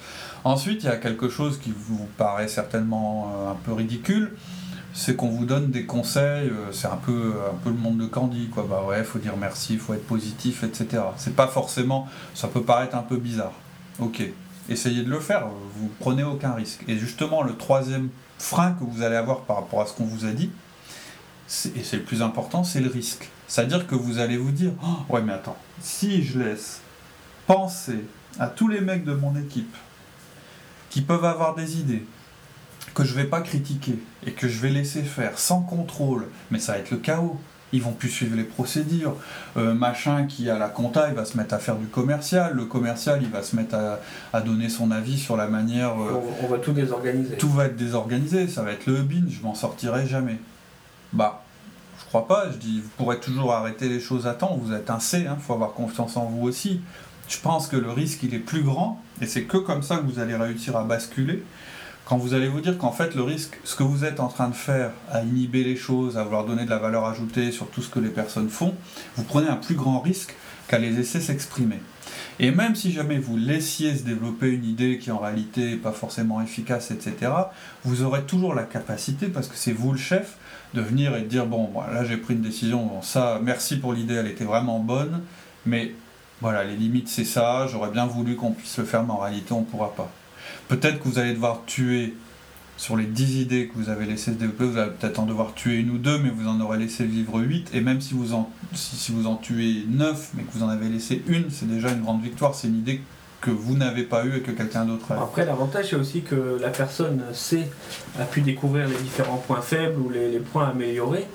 Ensuite, 0.43 0.83
il 0.83 0.85
y 0.85 0.89
a 0.89 0.97
quelque 0.97 1.27
chose 1.27 1.57
qui 1.57 1.73
vous 1.75 2.07
paraît 2.17 2.47
certainement 2.47 3.33
euh, 3.33 3.51
un 3.53 3.55
peu 3.55 3.73
ridicule, 3.73 4.33
c'est 4.93 5.15
qu'on 5.15 5.29
vous 5.29 5.45
donne 5.45 5.71
des 5.71 5.87
conseils, 5.87 6.49
euh, 6.49 6.71
c'est 6.71 6.85
un 6.85 6.97
peu, 6.97 7.33
un 7.51 7.55
peu 7.55 7.71
le 7.71 7.77
monde 7.77 7.97
de 7.97 8.05
Candy, 8.05 8.49
quoi. 8.49 8.67
Bah 8.69 8.83
ouais, 8.87 9.03
faut 9.03 9.17
dire 9.17 9.35
merci, 9.37 9.77
faut 9.77 9.95
être 9.95 10.05
positif, 10.05 10.63
etc. 10.63 11.01
C'est 11.17 11.35
pas 11.35 11.47
forcément, 11.47 12.07
ça 12.35 12.47
peut 12.47 12.61
paraître 12.61 12.95
un 12.95 13.01
peu 13.01 13.17
bizarre. 13.17 13.53
Ok, 13.97 14.21
essayez 14.69 15.01
de 15.01 15.09
le 15.09 15.19
faire, 15.19 15.47
vous 15.75 15.89
prenez 15.99 16.23
aucun 16.23 16.53
risque. 16.53 16.83
Et 16.87 16.95
justement, 16.95 17.41
le 17.41 17.57
troisième 17.57 18.09
frein 18.37 18.73
que 18.73 18.83
vous 18.83 19.01
allez 19.01 19.15
avoir 19.15 19.45
par 19.45 19.55
rapport 19.55 19.81
à 19.81 19.87
ce 19.87 19.93
qu'on 19.93 20.05
vous 20.05 20.25
a 20.25 20.31
dit, 20.31 20.51
et 21.75 21.83
c'est 21.83 21.97
le 21.97 22.03
plus 22.03 22.21
important, 22.21 22.63
c'est 22.63 22.81
le 22.81 22.91
risque. 22.91 23.29
C'est-à-dire 23.47 23.87
que 23.87 23.95
vous 23.95 24.19
allez 24.19 24.37
vous 24.37 24.51
dire, 24.51 24.73
oh, 24.83 25.11
ouais 25.11 25.23
mais 25.23 25.33
attends, 25.33 25.57
si 25.81 26.21
je 26.21 26.37
laisse 26.37 26.81
penser 27.47 28.03
à 28.39 28.47
tous 28.47 28.67
les 28.67 28.81
mecs 28.81 29.03
de 29.03 29.13
mon 29.13 29.35
équipe 29.35 29.75
qui 30.89 31.01
peuvent 31.01 31.25
avoir 31.25 31.55
des 31.55 31.79
idées, 31.79 32.05
que 32.93 33.03
je 33.03 33.13
vais 33.13 33.25
pas 33.25 33.41
critiquer 33.41 33.99
et 34.25 34.31
que 34.31 34.47
je 34.47 34.59
vais 34.59 34.69
laisser 34.69 35.03
faire 35.03 35.37
sans 35.37 35.61
contrôle, 35.61 36.27
mais 36.49 36.59
ça 36.59 36.73
va 36.73 36.79
être 36.79 36.91
le 36.91 36.97
chaos. 36.97 37.39
Ils 37.73 37.81
vont 37.81 37.91
plus 37.91 38.09
suivre 38.09 38.37
les 38.37 38.45
procédures. 38.45 39.17
Euh, 39.57 39.73
machin 39.73 40.25
qui 40.25 40.49
a 40.49 40.57
la 40.57 40.69
compta, 40.69 41.09
il 41.09 41.15
va 41.15 41.25
se 41.25 41.35
mettre 41.35 41.53
à 41.53 41.59
faire 41.59 41.75
du 41.75 41.87
commercial. 41.87 42.53
Le 42.55 42.63
commercial, 42.63 43.19
il 43.21 43.29
va 43.29 43.43
se 43.43 43.57
mettre 43.57 43.75
à, 44.31 44.41
donner 44.41 44.69
son 44.69 44.89
avis 44.89 45.17
sur 45.17 45.35
la 45.35 45.47
manière. 45.47 45.91
Euh, 46.01 46.21
on, 46.41 46.47
va 46.47 46.59
tout 46.59 46.71
désorganiser. 46.71 47.35
Tout 47.35 47.49
va 47.49 47.65
être 47.65 47.75
désorganisé. 47.75 48.47
Ça 48.47 48.63
va 48.63 48.71
être 48.71 48.85
le 48.85 49.01
bin. 49.01 49.25
Je 49.29 49.41
m'en 49.41 49.53
sortirai 49.53 50.07
jamais. 50.07 50.39
Bah, 51.11 51.43
je 51.99 52.05
crois 52.05 52.25
pas. 52.25 52.49
Je 52.49 52.57
dis, 52.57 52.79
vous 52.79 52.89
pourrez 52.95 53.19
toujours 53.19 53.53
arrêter 53.53 53.89
les 53.89 53.99
choses 53.99 54.27
à 54.27 54.33
temps. 54.33 54.57
Vous 54.61 54.73
êtes 54.73 54.89
un 54.89 55.01
C. 55.01 55.23
Il 55.23 55.27
hein, 55.27 55.37
faut 55.37 55.53
avoir 55.53 55.73
confiance 55.73 56.15
en 56.15 56.23
vous 56.23 56.47
aussi. 56.47 56.79
Je 57.27 57.39
pense 57.39 57.67
que 57.67 57.77
le 57.77 57.91
risque, 57.91 58.23
il 58.23 58.33
est 58.33 58.39
plus 58.39 58.63
grand. 58.63 59.01
Et 59.21 59.25
c'est 59.25 59.43
que 59.43 59.57
comme 59.57 59.83
ça 59.83 59.97
que 59.97 60.05
vous 60.05 60.19
allez 60.19 60.35
réussir 60.35 60.75
à 60.77 60.83
basculer 60.83 61.43
quand 62.07 62.15
vous 62.17 62.33
allez 62.33 62.47
vous 62.47 62.61
dire 62.61 62.77
qu'en 62.77 62.93
fait 62.93 63.15
le 63.15 63.21
risque, 63.21 63.59
ce 63.65 63.75
que 63.75 63.83
vous 63.83 64.05
êtes 64.05 64.21
en 64.21 64.29
train 64.29 64.47
de 64.47 64.55
faire, 64.55 64.91
à 65.11 65.23
inhiber 65.23 65.65
les 65.65 65.75
choses, 65.75 66.17
à 66.17 66.23
vouloir 66.23 66.45
donner 66.45 66.63
de 66.63 66.69
la 66.69 66.77
valeur 66.77 67.03
ajoutée 67.05 67.51
sur 67.51 67.69
tout 67.69 67.81
ce 67.81 67.89
que 67.89 67.99
les 67.99 68.07
personnes 68.07 68.49
font, 68.49 68.75
vous 69.17 69.23
prenez 69.23 69.49
un 69.49 69.57
plus 69.57 69.75
grand 69.75 69.99
risque 69.99 70.33
qu'à 70.69 70.79
les 70.79 70.89
laisser 70.89 71.19
s'exprimer. 71.19 71.81
Et 72.39 72.51
même 72.51 72.75
si 72.75 72.93
jamais 72.93 73.17
vous 73.17 73.35
laissiez 73.35 73.93
se 73.93 74.03
développer 74.03 74.51
une 74.51 74.63
idée 74.63 74.99
qui 74.99 75.11
en 75.11 75.17
réalité 75.17 75.71
n'est 75.71 75.75
pas 75.75 75.91
forcément 75.91 76.41
efficace, 76.41 76.91
etc., 76.91 77.29
vous 77.83 78.03
aurez 78.03 78.23
toujours 78.23 78.55
la 78.55 78.63
capacité, 78.63 79.27
parce 79.27 79.49
que 79.49 79.57
c'est 79.57 79.73
vous 79.73 79.91
le 79.91 79.97
chef, 79.97 80.37
de 80.73 80.79
venir 80.79 81.13
et 81.13 81.23
de 81.23 81.27
dire, 81.27 81.45
bon, 81.45 81.71
là 81.91 82.05
j'ai 82.05 82.15
pris 82.15 82.35
une 82.35 82.41
décision, 82.41 83.01
ça, 83.01 83.41
merci 83.43 83.77
pour 83.77 83.91
l'idée, 83.91 84.13
elle 84.13 84.27
était 84.27 84.45
vraiment 84.45 84.79
bonne, 84.79 85.23
mais 85.65 85.91
voilà, 86.41 86.63
les 86.63 86.75
limites 86.75 87.07
c'est 87.07 87.25
ça, 87.25 87.67
j'aurais 87.67 87.91
bien 87.91 88.05
voulu 88.05 88.35
qu'on 88.35 88.51
puisse 88.51 88.77
le 88.77 88.85
faire, 88.85 89.03
mais 89.03 89.11
en 89.11 89.17
réalité 89.17 89.53
on 89.53 89.61
ne 89.61 89.65
pourra 89.65 89.93
pas. 89.95 90.11
Peut-être 90.67 90.99
que 90.99 91.07
vous 91.07 91.19
allez 91.19 91.33
devoir 91.33 91.61
tuer 91.65 92.13
sur 92.77 92.95
les 92.95 93.05
10 93.05 93.41
idées 93.41 93.67
que 93.67 93.73
vous 93.75 93.89
avez 93.89 94.05
laissées 94.05 94.31
se 94.31 94.37
développer, 94.37 94.65
vous 94.65 94.77
allez 94.77 94.91
peut-être 94.91 95.19
en 95.19 95.25
devoir 95.25 95.53
tuer 95.55 95.77
une 95.77 95.89
ou 95.89 95.97
deux, 95.97 96.19
mais 96.19 96.29
vous 96.29 96.47
en 96.47 96.61
aurez 96.61 96.77
laissé 96.77 97.05
vivre 97.05 97.41
8. 97.41 97.71
Et 97.73 97.81
même 97.81 98.01
si 98.01 98.13
vous 98.13 98.33
en, 98.33 98.49
si, 98.73 99.11
vous 99.11 99.25
en 99.25 99.35
tuez 99.35 99.83
9, 99.89 100.31
mais 100.35 100.43
que 100.43 100.51
vous 100.51 100.63
en 100.63 100.69
avez 100.69 100.87
laissé 100.87 101.23
une, 101.27 101.49
c'est 101.49 101.67
déjà 101.67 101.89
une 101.89 102.01
grande 102.01 102.21
victoire. 102.21 102.53
C'est 102.53 102.67
une 102.67 102.77
idée 102.77 103.01
que 103.41 103.49
vous 103.49 103.75
n'avez 103.75 104.03
pas 104.03 104.25
eue 104.25 104.37
et 104.37 104.41
que 104.41 104.51
quelqu'un 104.51 104.85
d'autre 104.85 105.11
a. 105.11 105.21
Après, 105.21 105.45
l'avantage, 105.45 105.89
c'est 105.89 105.95
aussi 105.95 106.21
que 106.21 106.59
la 106.61 106.69
personne 106.69 107.21
sait, 107.33 107.67
a 108.19 108.25
pu 108.25 108.41
découvrir 108.41 108.87
les 108.87 108.97
différents 108.97 109.37
points 109.37 109.61
faibles 109.61 109.99
ou 109.99 110.09
les, 110.09 110.39
points 110.39 110.69
améliorés, 110.69 111.25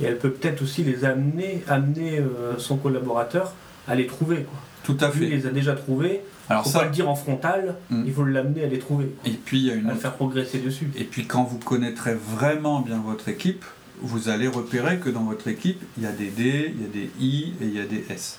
et 0.00 0.04
elle 0.04 0.18
peut 0.18 0.30
peut-être 0.30 0.62
aussi 0.62 0.84
les 0.84 1.04
amener, 1.04 1.64
amener 1.68 2.18
euh, 2.18 2.58
son 2.58 2.76
collaborateur 2.76 3.52
à 3.88 3.94
les 3.94 4.06
trouver. 4.06 4.42
Quoi. 4.42 4.58
Tout 4.84 4.96
à 5.00 5.10
fait. 5.10 5.24
Il 5.24 5.30
les 5.30 5.46
a 5.46 5.50
déjà 5.50 5.74
trouvés, 5.74 6.22
alors 6.48 6.64
faut 6.64 6.70
ça, 6.70 6.80
pas 6.80 6.84
le 6.86 6.90
dire 6.90 7.08
en 7.08 7.14
frontal, 7.14 7.76
hmm. 7.90 8.02
il 8.06 8.12
faut 8.12 8.24
l'amener 8.24 8.64
à 8.64 8.66
les 8.66 8.78
trouver. 8.78 9.14
Et 9.24 9.30
puis 9.30 9.58
il 9.58 9.66
y 9.66 9.70
a 9.70 9.74
une 9.74 9.90
à 9.90 9.94
faire 9.94 10.14
progresser 10.14 10.58
dessus. 10.58 10.90
Et 10.96 11.04
puis 11.04 11.26
quand 11.26 11.44
vous 11.44 11.58
connaîtrez 11.58 12.14
vraiment 12.14 12.80
bien 12.80 13.00
votre 13.04 13.28
équipe, 13.28 13.64
vous 14.00 14.28
allez 14.28 14.48
repérer 14.48 14.98
que 14.98 15.08
dans 15.08 15.22
votre 15.22 15.48
équipe, 15.48 15.80
il 15.96 16.02
y 16.02 16.06
a 16.06 16.12
des 16.12 16.28
D, 16.28 16.74
il 16.74 16.82
y 16.82 16.84
a 16.84 16.88
des 16.88 17.10
I 17.20 17.54
et 17.60 17.64
il 17.64 17.74
y 17.74 17.80
a 17.80 17.84
des 17.84 18.04
S. 18.10 18.38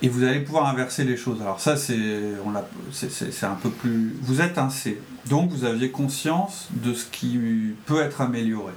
Et 0.00 0.08
vous 0.08 0.22
allez 0.22 0.40
pouvoir 0.40 0.66
inverser 0.68 1.02
les 1.04 1.16
choses. 1.16 1.40
Alors 1.40 1.60
ça, 1.60 1.76
c'est, 1.76 1.98
on 2.44 2.52
c'est, 2.92 3.44
un 3.44 3.56
peu 3.60 3.70
plus... 3.70 4.14
Vous 4.22 4.40
êtes 4.40 4.58
un 4.58 4.70
C. 4.70 5.00
Donc 5.28 5.50
vous 5.50 5.64
aviez 5.64 5.90
conscience 5.90 6.68
de 6.70 6.94
ce 6.94 7.04
qui 7.06 7.38
peut 7.86 8.00
être 8.00 8.20
amélioré. 8.20 8.72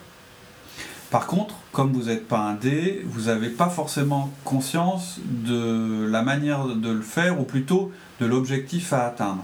Par 1.11 1.27
contre, 1.27 1.55
comme 1.73 1.91
vous 1.91 2.03
n'êtes 2.03 2.25
pas 2.25 2.39
un 2.39 2.53
D, 2.53 3.01
vous 3.05 3.23
n'avez 3.23 3.49
pas 3.49 3.69
forcément 3.69 4.31
conscience 4.45 5.19
de 5.25 6.07
la 6.09 6.21
manière 6.21 6.65
de 6.65 6.89
le 6.89 7.01
faire, 7.01 7.39
ou 7.39 7.43
plutôt 7.43 7.91
de 8.21 8.25
l'objectif 8.25 8.93
à 8.93 9.07
atteindre. 9.07 9.43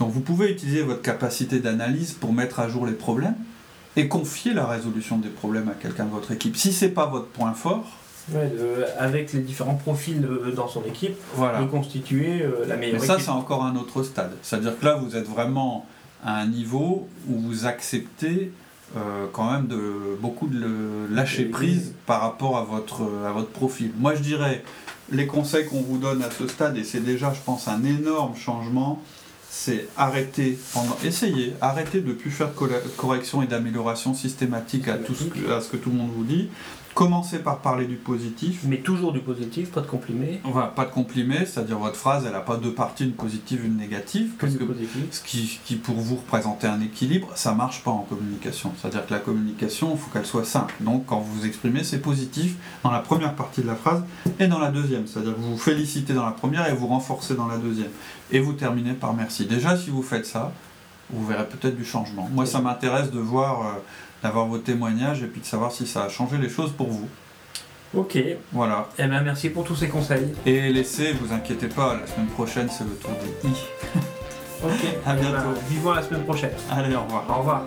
Donc 0.00 0.10
vous 0.10 0.20
pouvez 0.20 0.50
utiliser 0.50 0.82
votre 0.82 1.00
capacité 1.00 1.60
d'analyse 1.60 2.12
pour 2.12 2.32
mettre 2.32 2.58
à 2.58 2.68
jour 2.68 2.84
les 2.84 2.94
problèmes 2.94 3.36
et 3.94 4.08
confier 4.08 4.54
la 4.54 4.66
résolution 4.66 5.18
des 5.18 5.28
problèmes 5.28 5.68
à 5.68 5.74
quelqu'un 5.74 6.04
de 6.04 6.10
votre 6.10 6.32
équipe. 6.32 6.56
Si 6.56 6.72
ce 6.72 6.86
n'est 6.86 6.90
pas 6.90 7.06
votre 7.06 7.28
point 7.28 7.52
fort, 7.52 7.86
avec 8.98 9.32
les 9.32 9.40
différents 9.40 9.74
profils 9.74 10.24
euh, 10.24 10.52
dans 10.52 10.68
son 10.68 10.84
équipe, 10.84 11.16
voilà. 11.34 11.60
de 11.60 11.66
constituer 11.66 12.42
euh, 12.42 12.64
la 12.66 12.76
meilleure 12.76 13.00
Mais 13.00 13.06
ça, 13.06 13.18
c'est 13.18 13.30
encore 13.30 13.64
un 13.64 13.76
autre 13.76 14.02
stade. 14.02 14.32
C'est-à-dire 14.42 14.78
que 14.78 14.84
là, 14.84 14.94
vous 14.94 15.16
êtes 15.16 15.28
vraiment 15.28 15.86
à 16.24 16.40
un 16.40 16.46
niveau 16.46 17.08
où 17.28 17.38
vous 17.38 17.66
acceptez 17.66 18.52
euh, 18.96 19.26
quand 19.32 19.50
même 19.50 19.66
de 19.66 20.16
beaucoup 20.20 20.48
de 20.48 21.08
lâcher 21.10 21.44
prise 21.46 21.94
par 22.06 22.20
rapport 22.20 22.58
à 22.58 22.64
votre, 22.64 23.02
à 23.26 23.32
votre 23.32 23.48
profil. 23.48 23.92
Moi, 23.98 24.14
je 24.14 24.22
dirais, 24.22 24.62
les 25.10 25.26
conseils 25.26 25.66
qu'on 25.66 25.80
vous 25.80 25.98
donne 25.98 26.22
à 26.22 26.30
ce 26.30 26.46
stade, 26.46 26.76
et 26.76 26.84
c'est 26.84 27.00
déjà, 27.00 27.32
je 27.34 27.40
pense, 27.44 27.68
un 27.68 27.84
énorme 27.84 28.36
changement, 28.36 29.02
c'est 29.48 29.86
arrêter, 29.96 30.58
pendant, 30.72 30.96
essayez, 31.04 31.54
arrêtez 31.60 32.00
de 32.00 32.08
ne 32.08 32.12
plus 32.14 32.30
faire 32.30 32.50
correction 32.96 33.42
et 33.42 33.46
d'amélioration 33.46 34.14
systématique 34.14 34.88
à, 34.88 34.94
tout 34.94 35.14
à 35.50 35.60
ce 35.60 35.68
que 35.68 35.76
tout 35.76 35.90
le 35.90 35.96
monde 35.96 36.10
vous 36.16 36.24
dit. 36.24 36.48
Commencez 36.94 37.38
par 37.38 37.58
parler 37.58 37.86
du 37.86 37.96
positif. 37.96 38.60
Mais 38.64 38.78
toujours 38.78 39.12
du 39.12 39.20
positif, 39.20 39.70
pas 39.70 39.80
de 39.80 39.86
complimés. 39.86 40.40
Voilà, 40.44 40.68
pas 40.68 40.84
de 40.84 40.90
complimés, 40.90 41.46
c'est-à-dire 41.46 41.78
votre 41.78 41.96
phrase, 41.96 42.24
elle 42.26 42.32
n'a 42.32 42.40
pas 42.40 42.56
deux 42.56 42.72
parties, 42.72 43.04
une 43.04 43.12
positive, 43.12 43.64
une 43.64 43.76
négative. 43.76 44.32
Parce 44.38 44.54
que 44.54 44.64
ce 45.10 45.20
qui, 45.22 45.60
qui, 45.64 45.76
pour 45.76 45.96
vous 45.96 46.16
représentait 46.16 46.66
un 46.66 46.80
équilibre, 46.80 47.28
ça 47.34 47.54
marche 47.54 47.82
pas 47.82 47.90
en 47.90 48.02
communication. 48.08 48.72
C'est-à-dire 48.76 49.06
que 49.06 49.12
la 49.12 49.20
communication, 49.20 49.92
il 49.92 49.98
faut 49.98 50.10
qu'elle 50.10 50.26
soit 50.26 50.44
simple. 50.44 50.74
Donc 50.80 51.06
quand 51.06 51.20
vous 51.20 51.40
vous 51.40 51.46
exprimez, 51.46 51.82
c'est 51.84 52.00
positif 52.00 52.56
dans 52.84 52.90
la 52.90 53.00
première 53.00 53.34
partie 53.34 53.62
de 53.62 53.66
la 53.66 53.76
phrase 53.76 54.02
et 54.38 54.46
dans 54.46 54.58
la 54.58 54.70
deuxième. 54.70 55.06
C'est-à-dire 55.06 55.34
que 55.34 55.40
vous 55.40 55.52
vous 55.52 55.58
félicitez 55.58 56.12
dans 56.12 56.26
la 56.26 56.32
première 56.32 56.68
et 56.68 56.74
vous 56.74 56.86
renforcez 56.86 57.34
dans 57.34 57.46
la 57.46 57.56
deuxième. 57.56 57.90
Et 58.30 58.40
vous 58.40 58.52
terminez 58.52 58.92
par 58.92 59.14
merci. 59.14 59.46
Déjà, 59.46 59.76
si 59.76 59.90
vous 59.90 60.02
faites 60.02 60.26
ça, 60.26 60.52
vous 61.10 61.26
verrez 61.26 61.46
peut-être 61.46 61.76
du 61.76 61.84
changement. 61.84 62.28
Moi, 62.32 62.46
ça 62.46 62.60
m'intéresse 62.60 63.10
de 63.10 63.20
voir... 63.20 63.60
Euh, 63.66 63.80
d'avoir 64.22 64.46
vos 64.46 64.58
témoignages 64.58 65.22
et 65.22 65.26
puis 65.26 65.40
de 65.40 65.46
savoir 65.46 65.72
si 65.72 65.86
ça 65.86 66.04
a 66.04 66.08
changé 66.08 66.38
les 66.38 66.48
choses 66.48 66.72
pour 66.72 66.88
vous. 66.88 67.08
Ok. 67.94 68.18
Voilà. 68.52 68.88
Eh 68.98 69.06
bien, 69.06 69.20
merci 69.20 69.50
pour 69.50 69.64
tous 69.64 69.76
ces 69.76 69.88
conseils. 69.88 70.32
Et 70.46 70.72
laissez, 70.72 71.12
vous 71.12 71.32
inquiétez 71.32 71.68
pas, 71.68 71.98
la 72.00 72.06
semaine 72.06 72.28
prochaine, 72.28 72.68
c'est 72.70 72.84
le 72.84 72.94
tour 72.94 73.10
des 73.22 73.48
i. 73.48 73.52
ok. 74.64 74.96
À 75.06 75.14
bientôt. 75.14 75.50
vivons 75.68 75.92
la 75.92 76.02
semaine 76.02 76.24
prochaine. 76.24 76.52
Allez, 76.70 76.94
au 76.94 77.02
revoir. 77.02 77.24
Au 77.28 77.38
revoir. 77.40 77.62